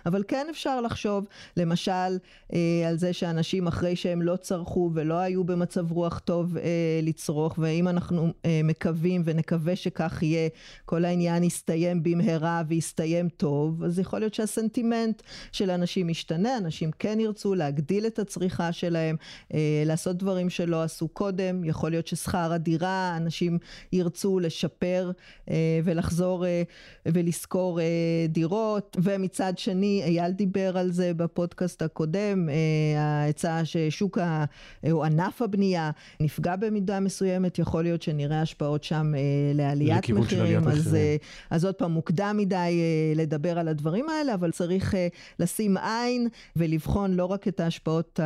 אבל 0.06 0.22
כן 0.28 0.46
אפשר 0.50 0.80
לחשוב 0.80 1.26
למשל 1.56 2.18
אה, 2.52 2.58
על 2.88 2.98
זה 2.98 3.12
שאנשים 3.12 3.66
אחרי 3.66 3.96
שהם 3.96 4.22
לא 4.22 4.36
צרכו 4.36 4.90
ולא 4.94 5.14
היו 5.14 5.44
במצב 5.44 5.92
רוח 5.92 6.18
טוב 6.18 6.56
אה, 6.56 6.62
לצרוך, 7.02 7.58
ואם 7.58 7.88
אנחנו 7.88 8.32
אה, 8.44 8.60
מקווים 8.64 9.22
ונקווה 9.24 9.76
שכך 9.76 10.22
יהיה, 10.22 10.48
כל 10.84 11.04
העניין 11.04 11.44
יסתיים 11.44 12.02
במהרה 12.02 12.62
ויסתיים 12.68 13.28
טוב, 13.28 13.84
אז 13.84 13.98
יכול 13.98 14.18
להיות 14.18 14.34
שהסנטימנט 14.34 15.22
של 15.52 15.70
אנשים 15.70 16.10
ישתנה, 16.10 16.56
אנשים 16.58 16.90
כן 16.98 17.20
ירצו 17.20 17.54
להגדיל 17.54 18.06
את 18.06 18.18
הצריכה 18.18 18.72
שלהם, 18.72 19.16
אה, 19.54 19.82
לעשות 19.86 20.16
דברים 20.16 20.50
שלא 20.50 20.82
עשו 20.82 21.08
קודם, 21.08 21.64
יכול 21.64 21.90
להיות 21.90 22.06
ששכר 22.06 22.52
הדירה, 22.52 23.16
אנשים 23.16 23.58
ירצו 23.92 24.38
לשפר 24.38 25.10
אה, 25.50 25.80
ולחזור 25.84 26.46
אה, 26.46 26.62
ולשכור 27.06 27.80
אה, 27.80 27.84
דירות. 28.28 28.55
אחרות, 28.56 28.96
ומצד 29.02 29.58
שני, 29.58 30.02
אייל 30.04 30.30
דיבר 30.30 30.78
על 30.78 30.90
זה 30.92 31.14
בפודקאסט 31.14 31.82
הקודם, 31.82 32.48
אה, 32.48 33.00
ההצעה 33.00 33.64
ששוק 33.64 34.18
ה... 34.18 34.44
או 34.90 35.04
ענף 35.04 35.42
הבנייה 35.42 35.90
נפגע 36.20 36.56
במידה 36.56 37.00
מסוימת, 37.00 37.58
יכול 37.58 37.82
להיות 37.82 38.02
שנראה 38.02 38.42
השפעות 38.42 38.84
שם 38.84 39.12
אה, 39.14 39.20
לעליית 39.54 40.10
מחירים, 40.10 40.68
אז, 40.68 40.94
אה, 40.94 41.16
אז 41.50 41.64
עוד 41.64 41.74
פעם, 41.74 41.92
מוקדם 41.92 42.36
מדי 42.38 42.82
לדבר 43.16 43.58
על 43.58 43.68
הדברים 43.68 44.08
האלה, 44.08 44.34
אבל 44.34 44.50
צריך 44.50 44.94
לשים 45.38 45.76
עין 45.76 46.28
ולבחון 46.56 47.14
לא 47.14 47.24
רק 47.24 47.48
את 47.48 47.60
ההשפעות 47.60 48.20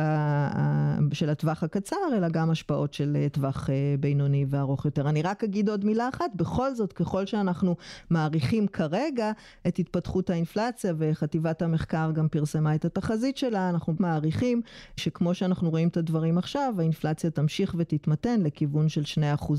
של 1.13 1.29
הטווח 1.29 1.63
הקצר, 1.63 1.95
אלא 2.17 2.29
גם 2.29 2.49
השפעות 2.49 2.93
של 2.93 3.27
טווח 3.31 3.69
בינוני 3.99 4.45
וארוך 4.49 4.85
יותר. 4.85 5.09
אני 5.09 5.21
רק 5.21 5.43
אגיד 5.43 5.69
עוד 5.69 5.85
מילה 5.85 6.09
אחת, 6.09 6.31
בכל 6.35 6.75
זאת, 6.75 6.93
ככל 6.93 7.25
שאנחנו 7.25 7.75
מעריכים 8.09 8.67
כרגע 8.67 9.31
את 9.67 9.79
התפתחות 9.79 10.10
התפתחות 10.11 10.29
האינפלציה 10.29 10.93
וחטיבת 10.97 11.61
המחקר 11.61 12.11
גם 12.11 12.27
פרסמה 12.29 12.75
את 12.75 12.85
התחזית 12.85 13.37
שלה, 13.37 13.69
אנחנו 13.69 13.93
מעריכים 13.99 14.61
שכמו 14.97 15.33
שאנחנו 15.33 15.69
רואים 15.69 15.87
את 15.87 15.97
הדברים 15.97 16.37
עכשיו, 16.37 16.73
האינפלציה 16.79 17.29
תמשיך 17.29 17.75
ותתמתן 17.77 18.41
לכיוון 18.41 18.89
של 18.89 19.03
2% 19.39 19.53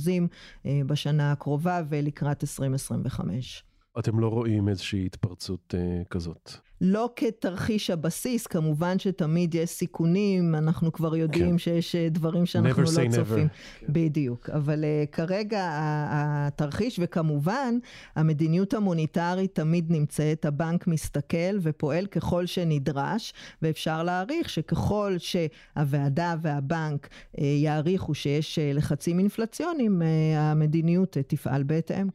אה, 0.66 0.80
בשנה 0.86 1.32
הקרובה 1.32 1.82
ולקראת 1.88 2.44
2025. 2.44 3.64
אתם 3.98 4.20
לא 4.20 4.28
רואים 4.28 4.68
איזושהי 4.68 5.06
התפרצות 5.06 5.74
אה, 5.78 6.02
כזאת. 6.10 6.52
לא 6.84 7.10
כתרחיש 7.16 7.90
הבסיס, 7.90 8.46
כמובן 8.46 8.98
שתמיד 8.98 9.54
יש 9.54 9.70
סיכונים, 9.70 10.54
אנחנו 10.54 10.92
כבר 10.92 11.16
יודעים 11.16 11.50
כן. 11.50 11.58
שיש 11.58 11.94
אה, 11.94 12.08
דברים 12.08 12.46
שאנחנו 12.46 12.82
לא 12.82 13.08
צופים. 13.10 13.48
כן. 13.48 13.86
בדיוק, 13.88 14.50
אבל 14.50 14.84
uh, 14.84 15.10
כרגע 15.12 15.68
התרחיש, 15.72 17.00
וכמובן 17.02 17.78
המדיניות 18.16 18.74
המוניטרית 18.74 19.54
תמיד 19.54 19.92
נמצאת, 19.92 20.44
הבנק 20.44 20.86
מסתכל 20.86 21.58
ופועל 21.60 22.06
ככל 22.06 22.46
שנדרש, 22.46 23.34
ואפשר 23.62 24.02
להעריך 24.02 24.48
שככל 24.48 25.16
שהוועדה 25.18 26.34
והבנק 26.42 27.06
uh, 27.06 27.40
יעריכו 27.42 28.14
שיש 28.14 28.58
uh, 28.58 28.76
לחצים 28.76 29.18
אינפלציוניים, 29.18 30.02
uh, 30.02 30.04
המדיניות 30.38 31.16
uh, 31.16 31.20
תפעל 31.26 31.62
בהתאם. 31.62 32.06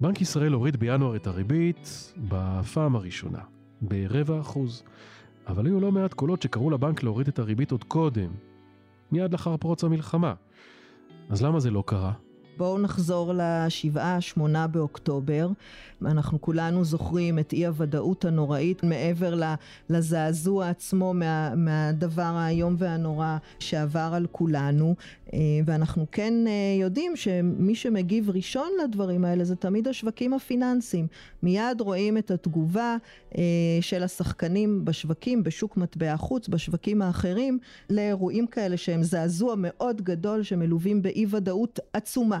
בנק 0.00 0.20
ישראל 0.20 0.52
הוריד 0.52 0.76
בינואר 0.76 1.16
את 1.16 1.26
הריבית 1.26 2.12
בפעם 2.28 2.96
הראשונה, 2.96 3.38
ברבע 3.80 4.40
אחוז. 4.40 4.82
אבל 5.46 5.66
היו 5.66 5.80
לא 5.80 5.92
מעט 5.92 6.14
קולות 6.14 6.42
שקראו 6.42 6.70
לבנק 6.70 7.02
להוריד 7.02 7.28
את 7.28 7.38
הריבית 7.38 7.70
עוד 7.70 7.84
קודם, 7.84 8.30
מיד 9.12 9.32
לאחר 9.32 9.56
פרוץ 9.56 9.84
המלחמה. 9.84 10.34
אז 11.28 11.42
למה 11.42 11.60
זה 11.60 11.70
לא 11.70 11.82
קרה? 11.86 12.12
בואו 12.60 12.78
נחזור 12.78 13.32
לשבעה, 13.36 14.20
שמונה 14.20 14.66
באוקטובר. 14.66 15.48
אנחנו 16.06 16.40
כולנו 16.40 16.84
זוכרים 16.84 17.38
את 17.38 17.52
אי 17.52 17.66
הוודאות 17.66 18.24
הנוראית 18.24 18.82
מעבר 18.82 19.40
לזעזוע 19.90 20.68
עצמו 20.68 21.14
מה, 21.14 21.54
מהדבר 21.54 22.22
האיום 22.22 22.74
והנורא 22.78 23.36
שעבר 23.58 24.10
על 24.14 24.26
כולנו. 24.32 24.94
אה, 25.34 25.38
ואנחנו 25.64 26.06
כן 26.12 26.34
אה, 26.46 26.52
יודעים 26.80 27.16
שמי 27.16 27.74
שמגיב 27.74 28.30
ראשון 28.30 28.68
לדברים 28.84 29.24
האלה 29.24 29.44
זה 29.44 29.56
תמיד 29.56 29.88
השווקים 29.88 30.34
הפיננסיים. 30.34 31.06
מיד 31.42 31.80
רואים 31.80 32.18
את 32.18 32.30
התגובה 32.30 32.96
אה, 33.38 33.42
של 33.80 34.02
השחקנים 34.02 34.84
בשווקים, 34.84 35.42
בשוק 35.42 35.76
מטבע 35.76 36.16
חוץ, 36.16 36.48
בשווקים 36.48 37.02
האחרים, 37.02 37.58
לאירועים 37.90 38.46
כאלה 38.46 38.76
שהם 38.76 39.02
זעזוע 39.02 39.54
מאוד 39.58 40.02
גדול 40.02 40.42
שמלווים 40.42 41.02
באי 41.02 41.26
ודאות 41.30 41.78
עצומה. 41.92 42.40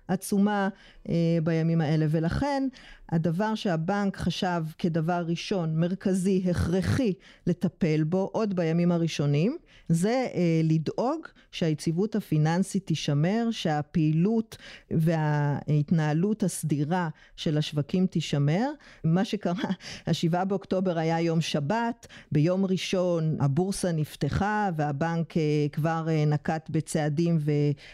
עצומה 0.07 0.69
אה, 1.09 1.37
בימים 1.43 1.81
האלה. 1.81 2.05
ולכן 2.09 2.67
הדבר 3.09 3.55
שהבנק 3.55 4.17
חשב 4.17 4.63
כדבר 4.77 5.23
ראשון 5.27 5.79
מרכזי 5.79 6.43
הכרחי 6.49 7.13
לטפל 7.47 8.03
בו 8.03 8.29
עוד 8.33 8.55
בימים 8.55 8.91
הראשונים 8.91 9.57
זה 9.91 10.27
אה, 10.33 10.61
לדאוג 10.63 11.27
שהיציבות 11.51 12.15
הפיננסית 12.15 12.85
תישמר 12.85 13.47
שהפעילות 13.51 14.57
וההתנהלות 14.91 16.43
הסדירה 16.43 17.09
של 17.35 17.57
השווקים 17.57 18.07
תישמר. 18.07 18.69
מה 19.03 19.25
שקרה 19.25 19.69
השבעה 20.07 20.45
באוקטובר 20.45 20.97
היה 20.97 21.21
יום 21.21 21.41
שבת 21.41 22.07
ביום 22.31 22.65
ראשון 22.65 23.37
הבורסה 23.39 23.91
נפתחה 23.91 24.69
והבנק 24.75 25.37
אה, 25.37 25.41
כבר 25.71 26.05
אה, 26.09 26.25
נקט 26.25 26.69
בצעדים 26.69 27.39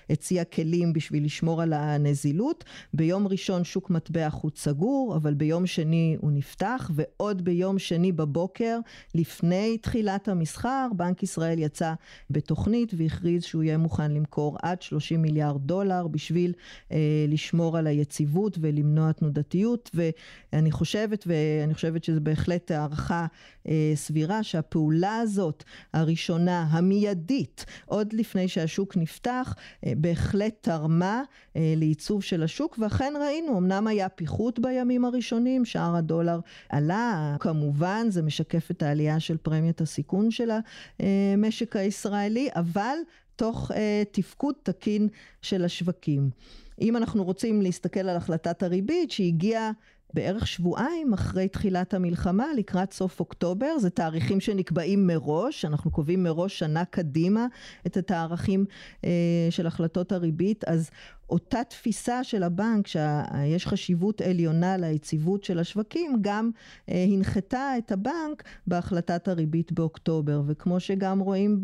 והציע 0.10 0.44
כלים 0.44 0.94
בשביל 0.94 1.26
לשמור 1.26 1.62
על 1.62 1.74
הנזילות. 1.98 2.64
ביום 2.94 3.28
ראשון 3.28 3.64
שוק 3.64 3.90
מטבע 3.90 4.30
חוץ 4.30 4.60
סגור 4.60 5.16
אבל 5.16 5.34
ביום 5.34 5.66
שני 5.66 6.18
הוא 6.22 6.32
נפתח 6.32 6.92
ועוד 6.94 7.42
ביום 7.46 7.80
שני 7.80 8.12
בבוקר 8.12 8.80
לפני 9.16 9.78
תחילת 9.78 10.28
המסחר 10.28 10.88
בנק 10.96 11.24
ישראל 11.24 11.60
יצא 11.60 11.94
בתוכנית 12.30 12.94
והכריז 12.98 13.44
שהוא 13.44 13.64
יהיה 13.64 13.78
מוכן 13.78 14.12
למכור 14.12 14.58
עד 14.62 14.82
30 14.82 15.22
מיליארד 15.22 15.62
דולר 15.62 16.08
בשביל 16.08 16.54
אה, 16.92 16.98
לשמור 17.28 17.78
על 17.78 17.88
היציבות 17.88 18.58
ולמנוע 18.62 19.12
תנודתיות. 19.12 19.92
ואני 19.94 20.72
חושבת 20.72 21.28
ואני 21.28 21.74
חושבת 21.74 22.04
שזה 22.04 22.20
בהחלט 22.20 22.72
הערכה 22.72 23.26
אה, 23.68 23.92
סבירה 23.96 24.44
שהפעולה 24.44 25.18
הזאת 25.18 25.64
הראשונה 25.94 26.68
המיידית 26.70 27.66
עוד 27.86 28.14
לפני 28.14 28.48
שהשוק 28.48 28.98
נפתח 28.98 29.56
אה, 29.86 29.94
בהחלט 29.98 30.54
תרמה 30.62 31.22
אה, 31.56 31.74
לעיצוב 31.88 32.24
של 32.24 32.44
השוק 32.44 32.80
ואכן 32.80 33.14
ראינו 33.22 33.58
אמנם 33.58 33.88
היה 33.88 34.10
פיחות 34.10 34.60
בימים 34.60 35.06
הראשונים 35.06 35.66
שער 35.66 35.96
הדולר 35.96 36.40
עלה 36.70 37.36
כמובן 37.40 38.08
זה 38.10 38.22
משקף 38.22 38.72
את 38.72 38.84
העלייה 38.84 39.20
של 39.20 39.38
פרמיית 39.38 39.82
הסיכון 39.82 40.32
של 40.32 40.50
המשק 41.00 41.76
הישראלי 41.76 42.50
אבל 42.56 42.98
תוך 43.36 43.72
תפקוד 44.12 44.56
תקין 44.64 45.08
של 45.42 45.66
השווקים. 45.66 46.30
אם 46.82 46.98
אנחנו 46.98 47.24
רוצים 47.24 47.62
להסתכל 47.62 48.00
על 48.00 48.18
החלטת 48.18 48.64
הריבית 48.64 49.12
שהגיעה 49.12 49.72
בערך 50.14 50.48
שבועיים 50.48 51.14
אחרי 51.14 51.48
תחילת 51.48 51.94
המלחמה 51.94 52.46
לקראת 52.58 52.94
סוף 52.94 53.20
אוקטובר 53.20 53.78
זה 53.80 53.90
תאריכים 53.90 54.40
שנקבעים 54.40 55.08
מראש 55.08 55.66
אנחנו 55.66 55.92
קובעים 55.92 56.24
מראש 56.24 56.60
שנה 56.60 56.86
קדימה 56.86 57.48
את 57.88 57.98
התאריכים 57.98 58.66
אה, 59.06 59.10
של 59.50 59.68
החלטות 59.68 60.12
הריבית 60.12 60.64
אז 60.64 60.90
אותה 61.30 61.64
תפיסה 61.64 62.24
של 62.24 62.44
הבנק 62.44 62.88
שיש 62.88 63.68
חשיבות 63.68 64.22
עליונה 64.22 64.78
ליציבות 64.78 65.44
של 65.44 65.60
השווקים 65.60 66.18
גם 66.22 66.50
אה, 66.90 67.06
הנחתה 67.14 67.78
את 67.78 67.92
הבנק 67.92 68.44
בהחלטת 68.68 69.28
הריבית 69.28 69.72
באוקטובר. 69.72 70.42
וכמו 70.48 70.80
שגם 70.80 71.20
רואים 71.20 71.58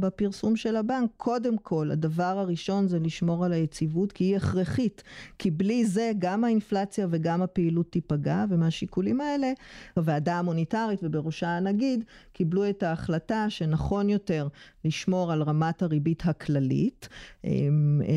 בפרסום 0.00 0.56
של 0.56 0.76
הבנק 0.76 1.10
קודם 1.16 1.58
כל 1.58 1.90
הדבר 1.90 2.38
הראשון 2.38 2.88
זה 2.88 2.98
לשמור 2.98 3.44
על 3.44 3.52
היציבות 3.52 4.12
כי 4.12 4.24
היא 4.24 4.36
הכרחית. 4.36 5.02
כי 5.38 5.50
בלי 5.50 5.86
זה 5.86 6.12
גם 6.18 6.44
האינפלציה 6.44 7.06
וגם 7.10 7.42
הפעילות 7.42 7.92
תיפגע 7.92 8.44
ומהשיקולים 8.48 9.20
האלה 9.20 9.52
הוועדה 9.94 10.38
המוניטרית 10.38 11.00
ובראשה 11.02 11.48
הנגיד 11.48 12.04
קיבלו 12.32 12.68
את 12.68 12.82
ההחלטה 12.82 13.50
שנכון 13.50 14.10
יותר 14.10 14.48
לשמור 14.84 15.32
על 15.32 15.42
רמת 15.42 15.82
הריבית 15.82 16.22
הכללית 16.26 17.08
אה, 17.44 17.50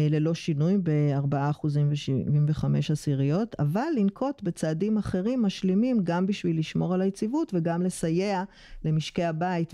ללא 0.10 0.34
שינוי 0.34 0.78
ב-4% 0.90 1.68
ו-75 1.68 2.66
עשיריות, 2.92 3.56
אבל 3.60 3.90
לנקוט 3.98 4.44
בצעדים 4.44 4.98
אחרים 4.98 5.42
משלימים 5.42 6.00
גם 6.04 6.28
בשביל 6.28 6.60
לשמור 6.60 6.94
על 6.94 7.02
היציבות 7.02 7.52
וגם 7.54 7.82
לסייע 7.82 8.44
למשקי 8.86 9.24
הבית 9.24 9.74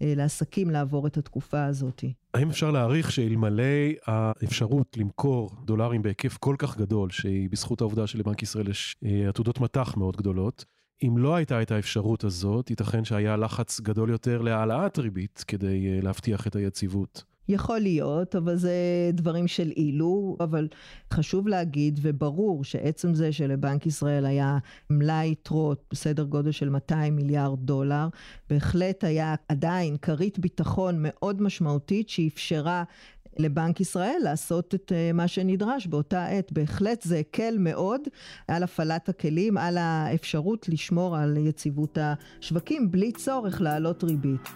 ולעסקים 0.00 0.70
לעבור 0.70 1.06
את 1.06 1.16
התקופה 1.16 1.64
הזאת. 1.64 2.04
האם 2.34 2.50
אפשר 2.50 2.70
להעריך 2.70 3.12
שאלמלא 3.12 3.62
האפשרות 4.06 4.96
למכור 4.96 5.50
דולרים 5.64 6.02
בהיקף 6.02 6.36
כל 6.36 6.56
כך 6.58 6.76
גדול, 6.78 7.10
שהיא 7.10 7.48
בזכות 7.50 7.80
העובדה 7.80 8.06
שלבנק 8.06 8.42
ישראל 8.42 8.68
יש 8.68 8.96
אה, 9.04 9.28
עתודות 9.28 9.60
מטח 9.60 9.96
מאוד 9.96 10.16
גדולות, 10.16 10.64
אם 11.02 11.18
לא 11.18 11.34
הייתה 11.34 11.62
את 11.62 11.70
האפשרות 11.70 12.24
הזאת, 12.24 12.70
ייתכן 12.70 13.04
שהיה 13.04 13.36
לחץ 13.36 13.80
גדול 13.80 14.10
יותר 14.10 14.42
להעלאת 14.42 14.98
ריבית 14.98 15.44
כדי 15.48 15.88
אה, 15.88 16.00
להבטיח 16.02 16.46
את 16.46 16.56
היציבות. 16.56 17.24
יכול 17.48 17.78
להיות, 17.78 18.36
אבל 18.36 18.56
זה 18.56 18.72
דברים 19.12 19.48
של 19.48 19.72
אילו, 19.76 20.36
אבל 20.40 20.68
חשוב 21.12 21.48
להגיד 21.48 22.00
וברור 22.02 22.64
שעצם 22.64 23.14
זה 23.14 23.32
שלבנק 23.32 23.86
ישראל 23.86 24.26
היה 24.26 24.58
מלאי 24.90 25.30
יתרות 25.30 25.84
בסדר 25.90 26.24
גודל 26.24 26.50
של 26.50 26.68
200 26.68 27.16
מיליארד 27.16 27.58
דולר, 27.58 28.08
בהחלט 28.50 29.04
היה 29.04 29.34
עדיין 29.48 29.96
כרית 30.02 30.38
ביטחון 30.38 30.94
מאוד 30.98 31.42
משמעותית 31.42 32.08
שאפשרה 32.08 32.84
לבנק 33.38 33.80
ישראל 33.80 34.18
לעשות 34.24 34.74
את 34.74 34.92
אה, 34.92 35.10
מה 35.12 35.28
שנדרש 35.28 35.86
באותה 35.86 36.26
עת. 36.26 36.52
בהחלט 36.52 37.02
זה 37.02 37.18
הקל 37.18 37.56
מאוד 37.58 38.00
על 38.48 38.62
הפעלת 38.62 39.08
הכלים, 39.08 39.56
על 39.56 39.78
האפשרות 39.78 40.68
לשמור 40.68 41.16
על 41.16 41.36
יציבות 41.36 41.98
השווקים 42.00 42.90
בלי 42.90 43.12
צורך 43.12 43.60
להעלות 43.60 44.04
ריבית. 44.04 44.48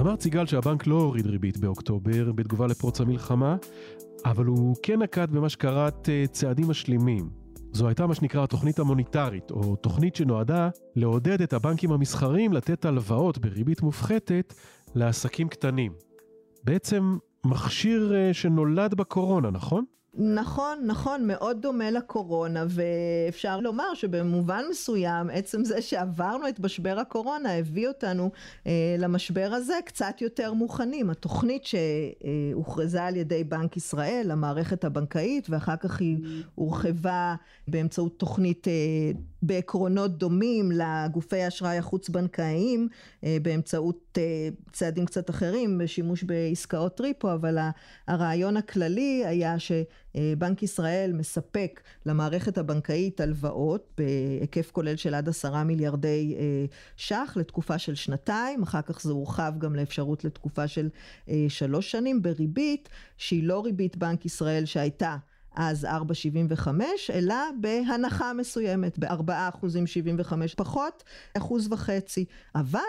אמר 0.00 0.16
ציגל 0.16 0.46
שהבנק 0.46 0.86
לא 0.86 0.94
הוריד 0.94 1.26
ריבית 1.26 1.58
באוקטובר 1.58 2.32
בתגובה 2.32 2.66
לפרוץ 2.66 3.00
המלחמה, 3.00 3.56
אבל 4.24 4.44
הוא 4.44 4.76
כן 4.82 5.02
נקט 5.02 5.28
במה 5.28 5.48
שקראת 5.48 6.08
אה, 6.08 6.24
צעדים 6.26 6.68
משלימים. 6.68 7.30
זו 7.72 7.88
הייתה 7.88 8.06
מה 8.06 8.14
שנקרא 8.14 8.44
התוכנית 8.44 8.78
המוניטרית, 8.78 9.50
או 9.50 9.76
תוכנית 9.76 10.16
שנועדה 10.16 10.68
לעודד 10.96 11.42
את 11.42 11.52
הבנקים 11.52 11.92
המסחריים 11.92 12.52
לתת 12.52 12.84
הלוואות 12.84 13.38
בריבית 13.38 13.82
מופחתת 13.82 14.54
לעסקים 14.94 15.48
קטנים. 15.48 15.92
בעצם 16.64 17.16
מכשיר 17.46 18.14
אה, 18.14 18.34
שנולד 18.34 18.94
בקורונה, 18.94 19.50
נכון? 19.50 19.84
נכון, 20.14 20.78
נכון, 20.86 21.26
מאוד 21.26 21.62
דומה 21.62 21.90
לקורונה, 21.90 22.64
ואפשר 22.68 23.60
לומר 23.60 23.94
שבמובן 23.94 24.64
מסוים, 24.70 25.30
עצם 25.30 25.64
זה 25.64 25.82
שעברנו 25.82 26.48
את 26.48 26.60
משבר 26.60 26.98
הקורונה 26.98 27.58
הביא 27.58 27.88
אותנו 27.88 28.30
אה, 28.66 28.96
למשבר 28.98 29.50
הזה 29.52 29.74
קצת 29.84 30.14
יותר 30.20 30.52
מוכנים. 30.52 31.10
התוכנית 31.10 31.62
שהוכרזה 31.64 33.04
על 33.04 33.16
ידי 33.16 33.44
בנק 33.44 33.76
ישראל, 33.76 34.30
המערכת 34.30 34.84
הבנקאית, 34.84 35.50
ואחר 35.50 35.76
כך 35.76 36.00
היא 36.00 36.18
הורחבה 36.54 37.34
באמצעות 37.68 38.18
תוכנית 38.18 38.68
אה, 38.68 38.72
בעקרונות 39.42 40.18
דומים 40.18 40.72
לגופי 40.72 41.42
האשראי 41.42 41.78
החוץ-בנקאיים, 41.78 42.88
אה, 43.24 43.36
באמצעות 43.42 44.11
צעדים 44.72 45.06
קצת 45.06 45.30
אחרים, 45.30 45.78
בשימוש 45.78 46.22
בעסקאות 46.22 46.96
טריפו, 46.96 47.32
אבל 47.32 47.58
הרעיון 48.06 48.56
הכללי 48.56 49.22
היה 49.26 49.56
שבנק 49.58 50.62
ישראל 50.62 51.12
מספק 51.12 51.80
למערכת 52.06 52.58
הבנקאית 52.58 53.20
הלוואות 53.20 53.92
בהיקף 53.98 54.70
כולל 54.70 54.96
של 54.96 55.14
עד 55.14 55.28
עשרה 55.28 55.64
מיליארדי 55.64 56.36
אה, 56.38 56.64
ש"ח 56.96 57.36
לתקופה 57.36 57.78
של 57.78 57.94
שנתיים, 57.94 58.62
אחר 58.62 58.82
כך 58.82 59.02
זה 59.02 59.12
הורחב 59.12 59.52
גם 59.58 59.76
לאפשרות 59.76 60.24
לתקופה 60.24 60.68
של 60.68 60.88
אה, 61.28 61.46
שלוש 61.48 61.90
שנים 61.90 62.22
בריבית 62.22 62.88
שהיא 63.16 63.44
לא 63.44 63.64
ריבית 63.64 63.96
בנק 63.96 64.26
ישראל 64.26 64.64
שהייתה 64.64 65.16
אז 65.54 65.84
4.75, 65.84 66.68
אלא 67.12 67.34
בהנחה 67.60 68.32
מסוימת, 68.32 68.98
ב-4 68.98 69.32
אחוזים 69.32 69.86
75 69.86 70.54
פחות, 70.54 71.04
אחוז 71.36 71.72
וחצי. 71.72 72.24
אבל 72.54 72.80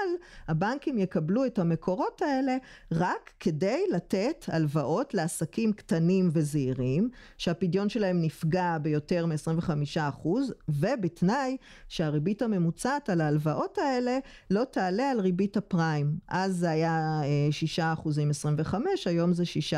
הבנקים 0.47 0.97
יקבלו 0.97 1.45
את 1.45 1.59
המקורות 1.59 2.21
האלה 2.21 2.57
רק 2.91 3.31
כדי 3.39 3.83
לתת 3.93 4.45
הלוואות 4.47 5.13
לעסקים 5.13 5.73
קטנים 5.73 6.29
וזעירים, 6.33 7.09
שהפדיון 7.37 7.89
שלהם 7.89 8.21
נפגע 8.21 8.77
ביותר 8.81 9.25
מ-25 9.25 9.69
אחוז, 9.99 10.53
ובתנאי 10.69 11.57
שהריבית 11.89 12.41
הממוצעת 12.41 13.09
על 13.09 13.21
ההלוואות 13.21 13.77
האלה 13.77 14.17
לא 14.49 14.63
תעלה 14.63 15.11
על 15.11 15.19
ריבית 15.19 15.57
הפריים. 15.57 16.17
אז 16.27 16.55
זה 16.55 16.69
היה 16.69 17.21
6 17.51 17.79
אה, 17.79 17.93
אחוזים 17.93 18.29
25, 18.29 19.07
היום 19.07 19.33
זה 19.33 19.45
6 19.45 19.73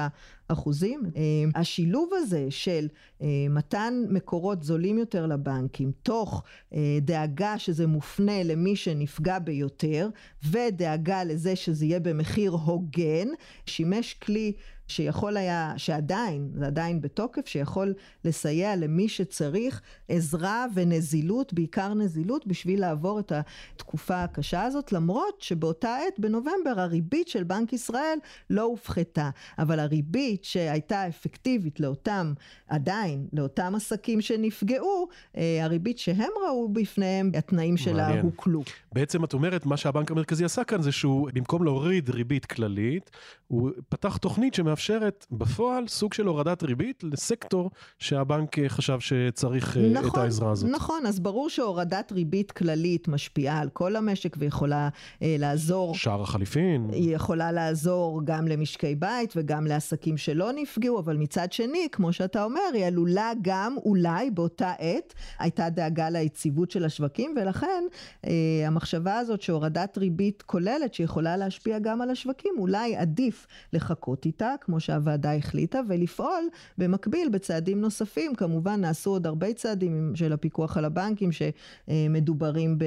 אחוזים. 0.48 1.04
אה, 1.16 1.22
השילוב 1.56 2.10
הזה 2.14 2.48
של 2.50 2.88
אה, 3.22 3.28
מתן 3.50 3.94
מקורות 4.10 4.64
זולים 4.64 4.98
יותר 4.98 5.26
לבנקים, 5.26 5.92
תוך 6.04 6.44
אה, 6.74 6.98
דאגה 7.02 7.60
שזה 7.60 7.88
מופנה 7.88 8.44
למי 8.44 8.76
שנפגע 8.76 9.40
ביותר, 9.40 10.10
ודאגה 10.50 11.24
לזה 11.24 11.56
שזה 11.56 11.86
יהיה 11.86 12.00
במחיר 12.00 12.52
הוגן, 12.52 13.28
שימש 13.66 14.14
כלי 14.14 14.54
שיכול 14.88 15.38
היה, 15.38 15.74
שעדיין, 15.78 16.50
זה 16.56 16.68
עדיין 16.68 17.02
בתוקף, 17.02 17.48
שיכול 17.48 17.94
לסייע 18.26 18.76
למי 18.76 19.10
שצריך 19.10 19.82
עזרה 20.10 20.66
ונזילות, 20.74 21.54
בעיקר 21.54 21.94
נזילות, 21.94 22.48
בשביל 22.48 22.82
לעבור 22.82 23.20
את 23.20 23.32
התקופה 23.32 24.24
הקשה 24.24 24.64
הזאת, 24.64 24.92
למרות 24.92 25.42
שבאותה 25.42 25.96
עת, 26.08 26.20
בנובמבר, 26.20 26.74
הריבית 26.78 27.28
של 27.28 27.44
בנק 27.44 27.74
ישראל 27.74 28.18
לא 28.50 28.62
הופחתה. 28.62 29.30
אבל 29.60 29.80
הריבית 29.80 30.44
שהייתה 30.44 31.08
אפקטיבית 31.08 31.80
לאותם, 31.80 32.34
עדיין, 32.68 33.28
לאותם 33.34 33.76
עסקים 33.76 34.22
שנפגעו, 34.22 35.08
אה, 35.38 35.60
הריבית 35.64 35.98
שהם 35.98 36.32
ראו 36.48 36.70
בפניהם, 36.70 37.32
התנאים 37.38 37.78
שלה 37.78 38.22
הוקלו. 38.22 38.64
בעצם 38.94 39.24
את 39.24 39.34
אומרת, 39.34 39.66
מה 39.66 39.78
שהבנק 39.78 40.12
המרכזי 40.12 40.46
עשה 40.46 40.64
כאן 40.64 40.82
זה 40.82 40.92
שהוא, 40.92 41.30
במקום 41.34 41.64
להוריד 41.64 42.10
ריבית 42.10 42.46
כללית, 42.46 43.12
הוא 43.48 43.72
פתח 43.90 44.18
תוכנית 44.18 44.54
שמאפשרת 44.54 44.75
מאפשרת 44.76 45.26
בפועל 45.32 45.88
סוג 45.88 46.14
של 46.14 46.26
הורדת 46.26 46.64
ריבית 46.64 47.04
לסקטור 47.04 47.72
שהבנק 48.00 48.60
אה, 48.60 48.70
חשב 48.70 49.00
שצריך 49.00 49.78
אה, 49.78 49.90
נכון, 49.90 50.10
את 50.10 50.18
העזרה 50.18 50.52
הזאת. 50.52 50.70
נכון, 50.70 51.06
אז 51.06 51.20
ברור 51.20 51.50
שהורדת 51.50 52.12
ריבית 52.12 52.52
כללית 52.52 53.08
משפיעה 53.08 53.60
על 53.60 53.70
כל 53.70 53.96
המשק 53.96 54.36
ויכולה 54.40 54.90
אה, 55.22 55.36
לעזור. 55.40 55.96
שער 55.96 56.22
החליפין. 56.22 56.90
היא 56.92 57.16
יכולה 57.16 57.52
לעזור 57.52 58.22
גם 58.26 58.48
למשקי 58.48 58.96
בית 58.96 59.34
וגם 59.36 59.68
לעסקים 59.68 60.18
שלא 60.18 60.52
נפגעו, 60.56 61.00
אבל 61.00 61.18
מצד 61.18 61.52
שני, 61.52 61.88
כמו 61.92 62.14
שאתה 62.14 62.44
אומר, 62.44 62.62
היא 62.74 62.86
עלולה 62.86 63.32
גם, 63.42 63.76
אולי 63.86 64.32
באותה 64.32 64.72
עת, 64.80 65.14
הייתה 65.40 65.70
דאגה 65.70 66.10
ליציבות 66.10 66.72
של 66.72 66.86
השווקים, 66.86 67.36
ולכן 67.42 67.84
אה, 68.26 68.32
המחשבה 68.66 69.18
הזאת 69.18 69.42
שהורדת 69.42 69.98
ריבית 69.98 70.42
כוללת 70.42 70.94
שיכולה 70.94 71.38
להשפיע 71.38 71.80
גם 71.80 72.02
על 72.02 72.10
השווקים, 72.10 72.54
אולי 72.58 72.96
עדיף 72.96 73.48
לחכות 73.74 74.26
איתה. 74.26 74.54
כמו 74.66 74.80
שהוועדה 74.80 75.36
החליטה, 75.36 75.80
ולפעול 75.88 76.50
במקביל 76.78 77.30
בצעדים 77.30 77.82
נוספים. 77.82 78.36
כמובן 78.36 78.82
נעשו 78.82 79.10
עוד 79.10 79.28
הרבה 79.28 79.54
צעדים 79.54 80.12
של 80.16 80.34
הפיקוח 80.34 80.78
על 80.78 80.86
הבנקים 80.86 81.30
שמדוברים 81.32 82.78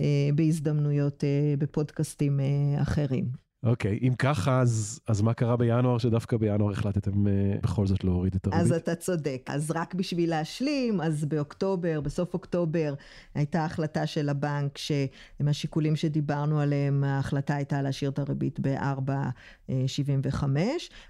אה, 0.00 0.04
בהזדמנויות 0.34 1.24
אה, 1.24 1.54
בפודקאסטים 1.58 2.40
אה, 2.40 2.82
אחרים. 2.82 3.49
אוקיי, 3.64 3.96
okay, 3.96 4.06
אם 4.08 4.14
ככה, 4.14 4.60
אז, 4.60 5.00
אז 5.06 5.20
מה 5.20 5.34
קרה 5.34 5.56
בינואר 5.56 5.98
שדווקא 5.98 6.36
בינואר 6.36 6.72
החלטתם 6.72 7.26
uh, 7.26 7.30
בכל 7.62 7.86
זאת 7.86 8.04
להוריד 8.04 8.34
את 8.34 8.46
הריבית? 8.46 8.64
אז 8.64 8.72
אתה 8.72 8.94
צודק. 8.94 9.42
אז 9.46 9.70
רק 9.70 9.94
בשביל 9.94 10.30
להשלים, 10.30 11.00
אז 11.00 11.24
באוקטובר, 11.24 12.00
בסוף 12.00 12.34
אוקטובר, 12.34 12.94
הייתה 13.34 13.64
החלטה 13.64 14.06
של 14.06 14.28
הבנק 14.28 14.78
שמהשיקולים 14.78 15.96
שדיברנו 15.96 16.60
עליהם, 16.60 17.04
ההחלטה 17.04 17.54
הייתה 17.54 17.82
להשאיר 17.82 18.10
את 18.10 18.18
הריבית 18.18 18.60
ב-4.75. 18.60 20.44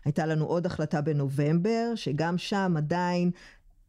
הייתה 0.05 0.27
לנו 0.27 0.45
עוד 0.45 0.67
החלטה 0.67 1.01
בנובמבר, 1.01 1.93
שגם 1.95 2.39
שם 2.39 2.75
עדיין 2.77 3.31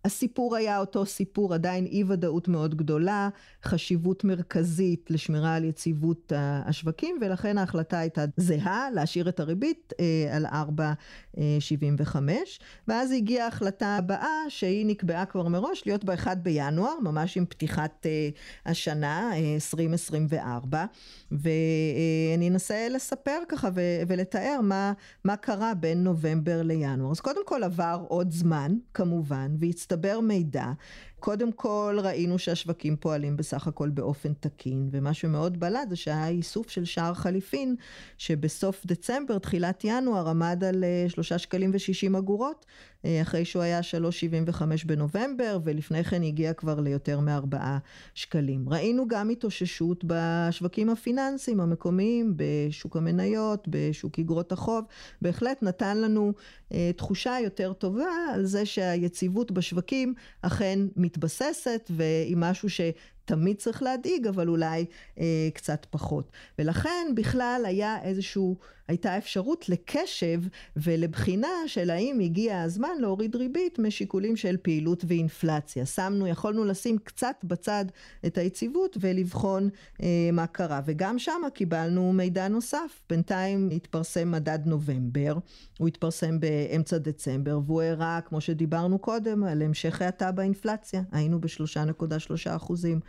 הסיפור 0.05 0.55
היה 0.55 0.79
אותו 0.79 1.05
סיפור, 1.05 1.53
עדיין 1.53 1.85
אי 1.85 2.03
ודאות 2.07 2.47
מאוד 2.47 2.75
גדולה, 2.75 3.29
חשיבות 3.63 4.23
מרכזית 4.23 5.11
לשמירה 5.11 5.55
על 5.55 5.63
יציבות 5.63 6.31
השווקים, 6.35 7.17
ולכן 7.21 7.57
ההחלטה 7.57 7.99
הייתה 7.99 8.25
זהה, 8.37 8.91
להשאיר 8.93 9.29
את 9.29 9.39
הריבית 9.39 9.93
אה, 9.99 10.35
על 10.35 10.45
4.75, 10.45 12.15
ואז 12.87 13.11
הגיעה 13.11 13.45
ההחלטה 13.45 13.95
הבאה, 13.97 14.37
שהיא 14.49 14.85
נקבעה 14.85 15.25
כבר 15.25 15.47
מראש, 15.47 15.83
להיות 15.85 16.03
ב-1 16.03 16.35
בינואר, 16.35 16.99
ממש 17.03 17.37
עם 17.37 17.45
פתיחת 17.45 18.05
אה, 18.05 18.29
השנה, 18.65 19.31
2024, 19.55 20.77
אה, 20.77 20.85
ואני 21.31 22.49
אנסה 22.49 22.87
לספר 22.89 23.39
ככה 23.49 23.69
ולתאר 24.07 24.59
מה, 24.63 24.93
מה 25.23 25.35
קרה 25.35 25.73
בין 25.73 26.03
נובמבר 26.03 26.61
לינואר. 26.61 27.11
אז 27.11 27.19
קודם 27.19 27.45
כל 27.45 27.63
עבר 27.63 28.05
עוד 28.07 28.31
זמן, 28.31 28.75
כמובן, 28.93 29.55
והצטרף 29.59 29.90
הצטבר 29.91 30.19
מידע. 30.19 30.65
קודם 31.21 31.51
כל 31.51 31.97
ראינו 32.03 32.39
שהשווקים 32.39 32.95
פועלים 32.95 33.37
בסך 33.37 33.67
הכל 33.67 33.89
באופן 33.89 34.33
תקין, 34.33 34.89
ומה 34.91 35.13
שמאוד 35.13 35.59
בלט 35.59 35.89
זה 35.89 35.95
שהיה 35.95 36.27
איסוף 36.27 36.69
של 36.69 36.85
שער 36.85 37.13
חליפין, 37.13 37.75
שבסוף 38.17 38.85
דצמבר, 38.85 39.37
תחילת 39.37 39.81
ינואר, 39.83 40.29
עמד 40.29 40.63
על 40.63 40.83
אה, 40.83 41.05
שלושה 41.09 41.37
שקלים 41.37 41.71
ושישים 41.73 42.15
אגורות, 42.15 42.65
אה, 43.05 43.21
אחרי 43.21 43.45
שהוא 43.45 43.63
היה 43.63 43.79
3.75 43.83 44.63
בנובמבר, 44.85 45.59
ולפני 45.63 46.03
כן 46.03 46.23
הגיע 46.23 46.53
כבר 46.53 46.79
ליותר 46.79 47.19
מארבעה 47.19 47.77
שקלים. 48.13 48.69
ראינו 48.69 49.07
גם 49.07 49.29
התאוששות 49.29 50.03
בשווקים 50.07 50.89
הפיננסיים 50.89 51.59
המקומיים, 51.59 52.33
בשוק 52.35 52.97
המניות, 52.97 53.67
בשוק 53.67 54.19
אגרות 54.19 54.51
החוב, 54.51 54.85
בהחלט 55.21 55.63
נתן 55.63 55.97
לנו 55.97 56.33
אה, 56.73 56.91
תחושה 56.95 57.37
יותר 57.43 57.73
טובה 57.73 58.09
על 58.33 58.45
זה 58.45 58.65
שהיציבות 58.65 59.51
בשווקים 59.51 60.13
אכן 60.41 60.79
מתבססת, 61.11 61.91
והיא 61.95 62.37
משהו 62.37 62.69
ש... 62.69 62.81
תמיד 63.25 63.57
צריך 63.57 63.83
להדאיג, 63.83 64.27
אבל 64.27 64.47
אולי 64.47 64.85
אה, 65.19 65.49
קצת 65.53 65.85
פחות. 65.89 66.31
ולכן 66.59 67.07
בכלל 67.15 67.63
היה 67.65 68.03
איזשהו, 68.03 68.57
הייתה 68.87 69.17
אפשרות 69.17 69.69
לקשב 69.69 70.41
ולבחינה 70.75 71.47
של 71.67 71.89
האם 71.89 72.19
הגיע 72.19 72.61
הזמן 72.61 72.89
להוריד 72.99 73.35
ריבית 73.35 73.79
משיקולים 73.79 74.35
של 74.35 74.57
פעילות 74.61 75.03
ואינפלציה. 75.07 75.85
שמנו, 75.85 76.27
יכולנו 76.27 76.65
לשים 76.65 76.97
קצת 76.97 77.35
בצד 77.43 77.85
את 78.25 78.37
היציבות 78.37 78.97
ולבחון 78.99 79.69
אה, 80.01 80.29
מה 80.33 80.47
קרה. 80.47 80.81
וגם 80.85 81.19
שם 81.19 81.41
קיבלנו 81.53 82.13
מידע 82.13 82.47
נוסף. 82.47 83.01
בינתיים 83.09 83.69
התפרסם 83.71 84.31
מדד 84.31 84.59
נובמבר, 84.65 85.37
הוא 85.79 85.87
התפרסם 85.87 86.39
באמצע 86.39 86.97
דצמבר, 86.97 87.59
והוא 87.65 87.81
הראה, 87.81 88.19
כמו 88.25 88.41
שדיברנו 88.41 88.99
קודם, 88.99 89.43
על 89.43 89.61
המשך 89.61 90.01
האטה 90.01 90.31
באינפלציה. 90.31 91.01
היינו 91.11 91.41
בשלושה 91.41 91.85
נקודה 91.85 92.19
שלושה 92.19 92.55
אחוזים. 92.55 92.99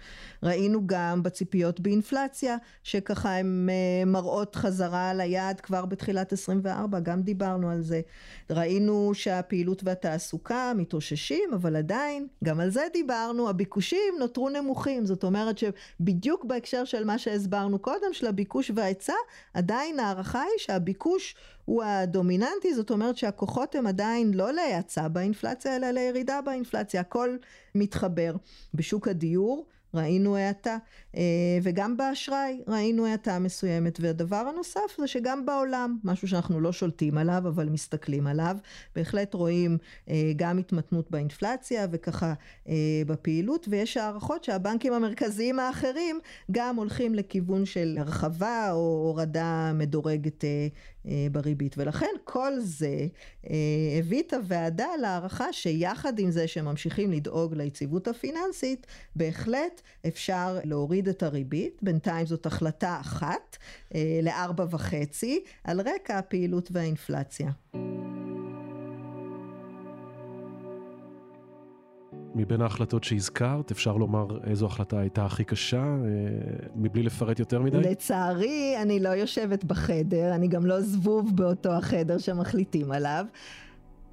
ראינו 0.43 0.87
גם 0.87 1.23
בציפיות 1.23 1.81
באינפלציה, 1.81 2.57
שככה 2.83 3.37
הן 3.37 3.69
אה, 3.71 4.05
מראות 4.05 4.57
חזרה 4.57 5.11
על 5.11 5.21
היעד 5.21 5.61
כבר 5.61 5.85
בתחילת 5.85 6.33
24, 6.33 7.01
גם 7.01 7.23
דיברנו 7.23 7.71
על 7.71 7.83
זה. 7.83 8.01
ראינו 8.51 9.11
שהפעילות 9.15 9.83
והתעסוקה 9.85 10.73
מתאוששים, 10.77 11.51
אבל 11.55 11.77
עדיין, 11.77 12.27
גם 12.45 12.61
על 12.61 12.71
זה 12.71 12.87
דיברנו, 12.93 13.49
הביקושים 13.49 14.15
נותרו 14.19 14.49
נמוכים. 14.49 15.07
זאת 15.07 15.25
אומרת 15.25 15.59
שבדיוק 15.59 16.45
בהקשר 16.45 16.85
של 16.85 17.05
מה 17.05 17.19
שהסברנו 17.19 17.79
קודם, 17.79 18.13
של 18.13 18.27
הביקוש 18.27 18.71
וההיצע, 18.75 19.15
עדיין 19.55 20.01
ההערכה 20.01 20.43
היא 20.43 20.59
שהביקוש 20.59 21.35
הוא 21.65 21.83
הדומיננטי, 21.83 22.75
זאת 22.75 22.91
אומרת 22.91 23.17
שהכוחות 23.17 23.75
הם 23.75 23.87
עדיין 23.87 24.35
לא 24.35 24.53
להאצה 24.53 25.09
באינפלציה, 25.09 25.77
אלא 25.77 25.91
לירידה 25.91 26.41
באינפלציה. 26.41 27.01
הכל 27.01 27.37
מתחבר. 27.75 28.35
בשוק 28.75 29.09
הדיור, 29.09 29.67
ראינו 29.95 30.37
האטה, 30.37 30.77
וגם 31.63 31.97
באשראי 31.97 32.61
ראינו 32.69 33.07
האטה 33.07 33.39
מסוימת. 33.39 33.99
והדבר 34.01 34.37
הנוסף 34.37 34.81
זה 34.99 35.07
שגם 35.07 35.47
בעולם, 35.47 35.99
משהו 36.05 36.29
שאנחנו 36.29 36.61
לא 36.61 36.73
שולטים 36.73 37.19
עליו, 37.19 37.43
אבל 37.49 37.69
מסתכלים 37.69 38.27
עליו, 38.27 38.57
בהחלט 38.97 39.35
רואים 39.35 39.79
אה, 40.09 40.33
גם 40.37 40.59
התמתנות 40.59 41.11
באינפלציה 41.11 41.87
וככה 41.91 42.35
אה, 42.69 42.75
בפעילות, 43.07 43.67
ויש 43.71 43.97
הערכות 43.97 44.45
שהבנקים 44.45 44.93
המרכזיים 44.93 45.59
האחרים 45.59 46.21
גם 46.51 46.77
הולכים 46.77 47.15
לכיוון 47.15 47.65
של 47.65 47.97
הרחבה 48.01 48.69
או 48.73 49.03
הורדה 49.07 49.73
מדורגת 49.75 50.45
בריבית. 51.33 51.75
ולכן 51.79 52.11
כל 52.25 52.53
זה 52.59 53.07
הביא 53.99 54.23
את 54.23 54.33
הוועדה 54.33 54.87
להערכה 55.01 55.53
שיחד 55.53 56.19
עם 56.19 56.31
זה 56.31 56.49
שממשיכים 56.49 57.13
לדאוג 57.13 57.55
ליציבות 57.55 58.09
הפיננסית, 58.09 58.87
בהחלט 59.17 59.81
אפשר 60.07 60.59
להוריד 60.65 61.02
את 61.09 61.23
הריבית, 61.23 61.79
בינתיים 61.83 62.27
זאת 62.27 62.47
החלטה 62.47 62.99
אחת 63.01 63.57
אה, 63.95 64.21
לארבע 64.23 64.65
וחצי, 64.71 65.43
על 65.65 65.81
רקע 65.81 66.19
הפעילות 66.19 66.69
והאינפלציה. 66.73 67.51
מבין 72.35 72.61
ההחלטות 72.61 73.05
שהזכרת, 73.05 73.71
אפשר 73.71 73.97
לומר 73.97 74.27
איזו 74.45 74.67
החלטה 74.67 75.01
הייתה 75.01 75.25
הכי 75.25 75.45
קשה, 75.45 75.83
אה, 75.83 75.97
מבלי 76.75 77.03
לפרט 77.03 77.39
יותר 77.39 77.63
מדי? 77.63 77.77
לצערי, 77.77 78.75
אני 78.83 79.01
לא 79.01 79.09
יושבת 79.09 79.65
בחדר, 79.65 80.35
אני 80.35 80.49
גם 80.49 80.67
לא 80.67 80.81
זבוב 80.81 81.37
באותו 81.37 81.73
החדר 81.73 82.19
שמחליטים 82.19 82.93
עליו. 82.93 83.27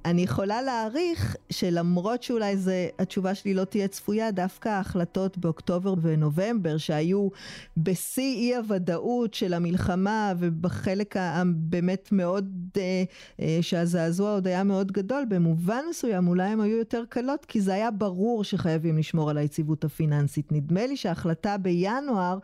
אני 0.04 0.22
יכולה 0.22 0.62
להעריך 0.62 1.36
שלמרות 1.50 2.22
שאולי 2.22 2.56
זה, 2.56 2.88
התשובה 2.98 3.34
שלי 3.34 3.54
לא 3.54 3.64
תהיה 3.64 3.88
צפויה, 3.88 4.30
דווקא 4.30 4.68
ההחלטות 4.68 5.38
באוקטובר 5.38 5.94
ונובמבר 6.02 6.76
שהיו 6.76 7.28
בשיא 7.76 8.36
אי 8.36 8.56
הוודאות 8.56 9.34
של 9.34 9.54
המלחמה 9.54 10.32
ובחלק 10.38 11.14
הבאמת 11.18 12.08
מאוד, 12.12 12.48
אה, 12.76 13.04
אה, 13.40 13.58
שהזעזוע 13.60 14.32
עוד 14.32 14.46
היה 14.46 14.64
מאוד 14.64 14.92
גדול, 14.92 15.24
במובן 15.28 15.82
מסוים 15.90 16.28
אולי 16.28 16.48
הן 16.48 16.60
היו 16.60 16.76
יותר 16.76 17.04
קלות 17.08 17.44
כי 17.44 17.60
זה 17.60 17.74
היה 17.74 17.90
ברור 17.90 18.44
שחייבים 18.44 18.98
לשמור 18.98 19.30
על 19.30 19.38
היציבות 19.38 19.84
הפיננסית. 19.84 20.52
נדמה 20.52 20.86
לי 20.86 20.96
שההחלטה 20.96 21.56
בינואר, 21.56 22.38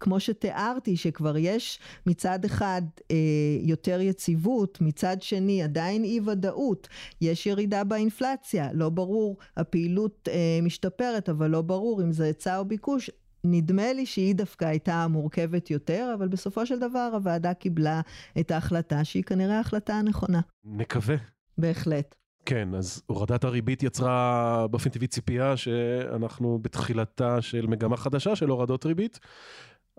כמו 0.00 0.20
שתיארתי, 0.20 0.96
שכבר 0.96 1.36
יש 1.36 1.78
מצד 2.06 2.44
אחד 2.44 2.82
אה, 3.10 3.16
יותר 3.60 4.00
יציבות, 4.00 4.78
מצד 4.80 5.22
שני 5.22 5.62
עדיין 5.62 6.04
אי 6.04 6.20
ודאות. 6.24 6.88
יש 7.20 7.46
ירידה 7.46 7.84
באינפלציה, 7.84 8.68
לא 8.72 8.88
ברור, 8.88 9.36
הפעילות 9.56 10.28
אה, 10.32 10.58
משתפרת, 10.62 11.28
אבל 11.28 11.50
לא 11.50 11.62
ברור 11.62 12.02
אם 12.02 12.12
זה 12.12 12.24
היצע 12.24 12.58
או 12.58 12.64
ביקוש. 12.64 13.10
נדמה 13.44 13.92
לי 13.92 14.06
שהיא 14.06 14.34
דווקא 14.34 14.64
הייתה 14.64 15.06
מורכבת 15.08 15.70
יותר, 15.70 16.12
אבל 16.18 16.28
בסופו 16.28 16.66
של 16.66 16.78
דבר 16.78 17.10
הוועדה 17.12 17.54
קיבלה 17.54 18.00
את 18.40 18.50
ההחלטה 18.50 19.04
שהיא 19.04 19.22
כנראה 19.22 19.56
ההחלטה 19.56 19.94
הנכונה. 19.94 20.40
נקווה. 20.64 21.16
בהחלט. 21.58 22.14
כן, 22.46 22.74
אז 22.74 23.02
הורדת 23.06 23.44
הריבית 23.44 23.82
יצרה 23.82 24.66
באופן 24.70 24.90
טבעי 24.90 25.08
ציפייה 25.08 25.56
שאנחנו 25.56 26.58
בתחילתה 26.62 27.42
של 27.42 27.66
מגמה 27.66 27.96
חדשה 27.96 28.36
של 28.36 28.48
הורדות 28.48 28.86
ריבית. 28.86 29.20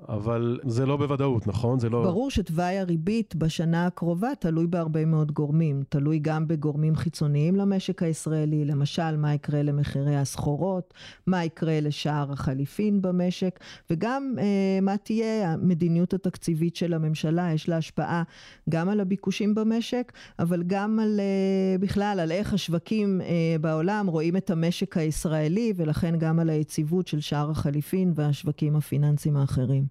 אבל 0.09 0.59
זה 0.63 0.85
לא 0.85 0.97
בוודאות, 0.97 1.47
נכון? 1.47 1.79
זה 1.79 1.89
לא... 1.89 2.03
ברור 2.03 2.31
שתוואי 2.31 2.77
הריבית 2.77 3.35
בשנה 3.35 3.85
הקרובה 3.85 4.29
תלוי 4.39 4.67
בהרבה 4.67 5.05
מאוד 5.05 5.31
גורמים. 5.31 5.83
תלוי 5.89 6.19
גם 6.19 6.47
בגורמים 6.47 6.95
חיצוניים 6.95 7.55
למשק 7.55 8.03
הישראלי, 8.03 8.65
למשל, 8.65 9.17
מה 9.17 9.33
יקרה 9.33 9.63
למחירי 9.63 10.15
הסחורות, 10.15 10.93
מה 11.27 11.45
יקרה 11.45 11.79
לשער 11.79 12.31
החליפין 12.31 13.01
במשק, 13.01 13.59
וגם 13.89 14.35
אה, 14.39 14.79
מה 14.81 14.97
תהיה 14.97 15.51
המדיניות 15.51 16.13
התקציבית 16.13 16.75
של 16.75 16.93
הממשלה. 16.93 17.51
יש 17.53 17.69
לה 17.69 17.77
השפעה 17.77 18.23
גם 18.69 18.89
על 18.89 18.99
הביקושים 18.99 19.55
במשק, 19.55 20.11
אבל 20.39 20.63
גם 20.67 20.99
על, 20.99 21.19
אה, 21.19 21.77
בכלל, 21.79 22.19
על 22.21 22.31
איך 22.31 22.53
השווקים 22.53 23.21
אה, 23.21 23.55
בעולם 23.61 24.07
רואים 24.07 24.37
את 24.37 24.49
המשק 24.49 24.97
הישראלי, 24.97 25.73
ולכן 25.75 26.15
גם 26.17 26.39
על 26.39 26.49
היציבות 26.49 27.07
של 27.07 27.19
שער 27.19 27.51
החליפין 27.51 28.11
והשווקים 28.15 28.75
הפיננסיים 28.75 29.37
האחרים. 29.37 29.82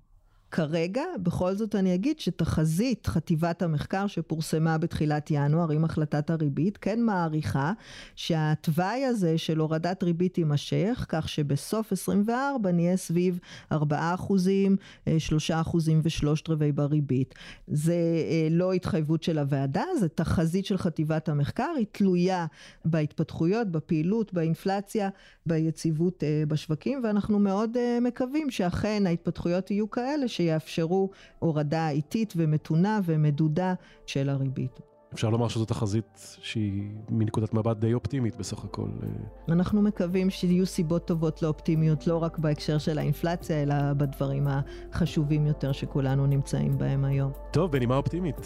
כרגע, 0.52 1.02
בכל 1.22 1.54
זאת 1.54 1.74
אני 1.74 1.94
אגיד 1.94 2.20
שתחזית 2.20 3.06
חטיבת 3.06 3.62
המחקר 3.62 4.06
שפורסמה 4.06 4.78
בתחילת 4.78 5.30
ינואר 5.30 5.70
עם 5.70 5.84
החלטת 5.84 6.30
הריבית, 6.30 6.76
כן 6.76 7.02
מעריכה 7.02 7.72
שהתוואי 8.16 9.04
הזה 9.04 9.38
של 9.38 9.58
הורדת 9.58 10.02
ריבית 10.02 10.38
יימשך, 10.38 11.06
כך 11.08 11.28
שבסוף 11.28 11.92
24 11.92 12.72
נהיה 12.72 12.96
סביב 12.96 13.38
4 13.72 14.14
אחוזים, 14.14 14.76
3 15.18 15.50
אה, 15.50 15.60
אחוזים 15.60 16.00
ושלושת 16.04 16.48
רבעי 16.48 16.72
בריבית. 16.72 17.34
זה 17.66 17.94
אה, 18.30 18.48
לא 18.50 18.72
התחייבות 18.72 19.22
של 19.22 19.38
הוועדה, 19.38 19.84
זה 20.00 20.08
תחזית 20.08 20.66
של 20.66 20.78
חטיבת 20.78 21.28
המחקר, 21.28 21.70
היא 21.76 21.86
תלויה 21.92 22.46
בהתפתחויות, 22.84 23.68
בפעילות, 23.68 24.32
באינפלציה, 24.32 25.08
ביציבות 25.46 26.24
אה, 26.24 26.42
בשווקים, 26.48 27.00
ואנחנו 27.04 27.38
מאוד 27.38 27.76
מקווים 28.00 28.50
שאכן 28.50 29.02
ההתפתחויות 29.06 29.70
יהיו 29.70 29.90
כאלה 29.90 30.28
שיאפשרו 30.42 31.11
הורדה 31.38 31.88
איטית 31.88 32.35
ומתונה 32.37 33.00
ומדודה 33.05 33.74
של 34.07 34.28
הריבית. 34.28 34.81
אפשר 35.14 35.31
לומר 35.31 35.48
שזו 35.48 35.64
תחזית 35.64 36.37
שהיא 36.42 36.90
מנקודת 37.11 37.55
מבט 37.55 37.76
די 37.76 37.94
אופטימית 37.94 38.37
בסך 38.37 38.64
הכל. 38.64 38.88
אה. 39.02 39.09
אנחנו 39.55 39.83
מקווים 39.83 40.31
שיהיו 40.31 40.66
סיבות 40.66 41.07
טובות 41.07 41.42
לאופטימיות 41.42 42.07
לא 42.07 42.22
רק 42.22 42.38
בהקשר 42.38 42.78
של 42.78 42.98
האינפלציה, 42.98 43.62
אלא 43.62 43.74
בדברים 43.96 44.46
החשובים 44.48 45.46
יותר 45.46 45.72
שכולנו 45.72 46.26
נמצאים 46.26 46.78
בהם 46.78 47.05
היום. 47.05 47.33
טוב, 47.50 47.72
בנימה 47.72 47.96
אופטימית. 47.96 48.37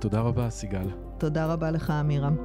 תודה 0.00 0.20
רבה, 0.20 0.50
סיגל. 0.50 0.86
תודה 1.18 1.46
רבה 1.46 1.70
לך, 1.70 1.90
אמירם. 1.90 2.36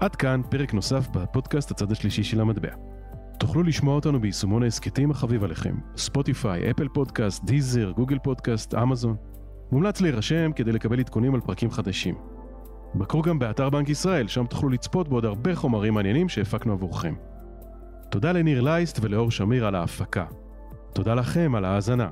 עד 0.00 0.16
כאן 0.16 0.40
פרק 0.50 0.74
נוסף 0.74 1.08
בפודקאסט 1.08 1.70
הצד 1.70 1.92
השלישי 1.92 2.24
של 2.24 2.40
המטבע. 2.40 2.91
תוכלו 3.42 3.62
לשמוע 3.62 3.94
אותנו 3.94 4.20
ביישומון 4.20 4.62
ההסכתים 4.62 5.10
החביב 5.10 5.44
עליכם, 5.44 5.74
ספוטיפיי, 5.96 6.70
אפל 6.70 6.88
פודקאסט, 6.88 7.44
דיזר, 7.44 7.90
גוגל 7.90 8.18
פודקאסט, 8.18 8.74
אמזון. 8.74 9.16
מומלץ 9.72 10.00
להירשם 10.00 10.50
כדי 10.56 10.72
לקבל 10.72 11.00
עדכונים 11.00 11.34
על 11.34 11.40
פרקים 11.40 11.70
חדשים. 11.70 12.14
בקרו 12.94 13.22
גם 13.22 13.38
באתר 13.38 13.70
בנק 13.70 13.88
ישראל, 13.88 14.28
שם 14.28 14.46
תוכלו 14.46 14.68
לצפות 14.68 15.08
בעוד 15.08 15.24
הרבה 15.24 15.54
חומרים 15.54 15.94
מעניינים 15.94 16.28
שהפקנו 16.28 16.72
עבורכם. 16.72 17.14
תודה 18.10 18.32
לניר 18.32 18.60
לייסט 18.60 18.98
ולאור 19.02 19.30
שמיר 19.30 19.66
על 19.66 19.74
ההפקה. 19.74 20.24
תודה 20.92 21.14
לכם 21.14 21.54
על 21.54 21.64
ההאזנה. 21.64 22.08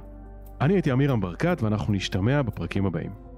אני 0.60 0.74
הייתי 0.74 0.90
עמירם 0.90 1.20
ברקת 1.20 1.62
ואנחנו 1.62 1.92
נשתמע 1.92 2.42
בפרקים 2.42 2.86
הבאים. 2.86 3.29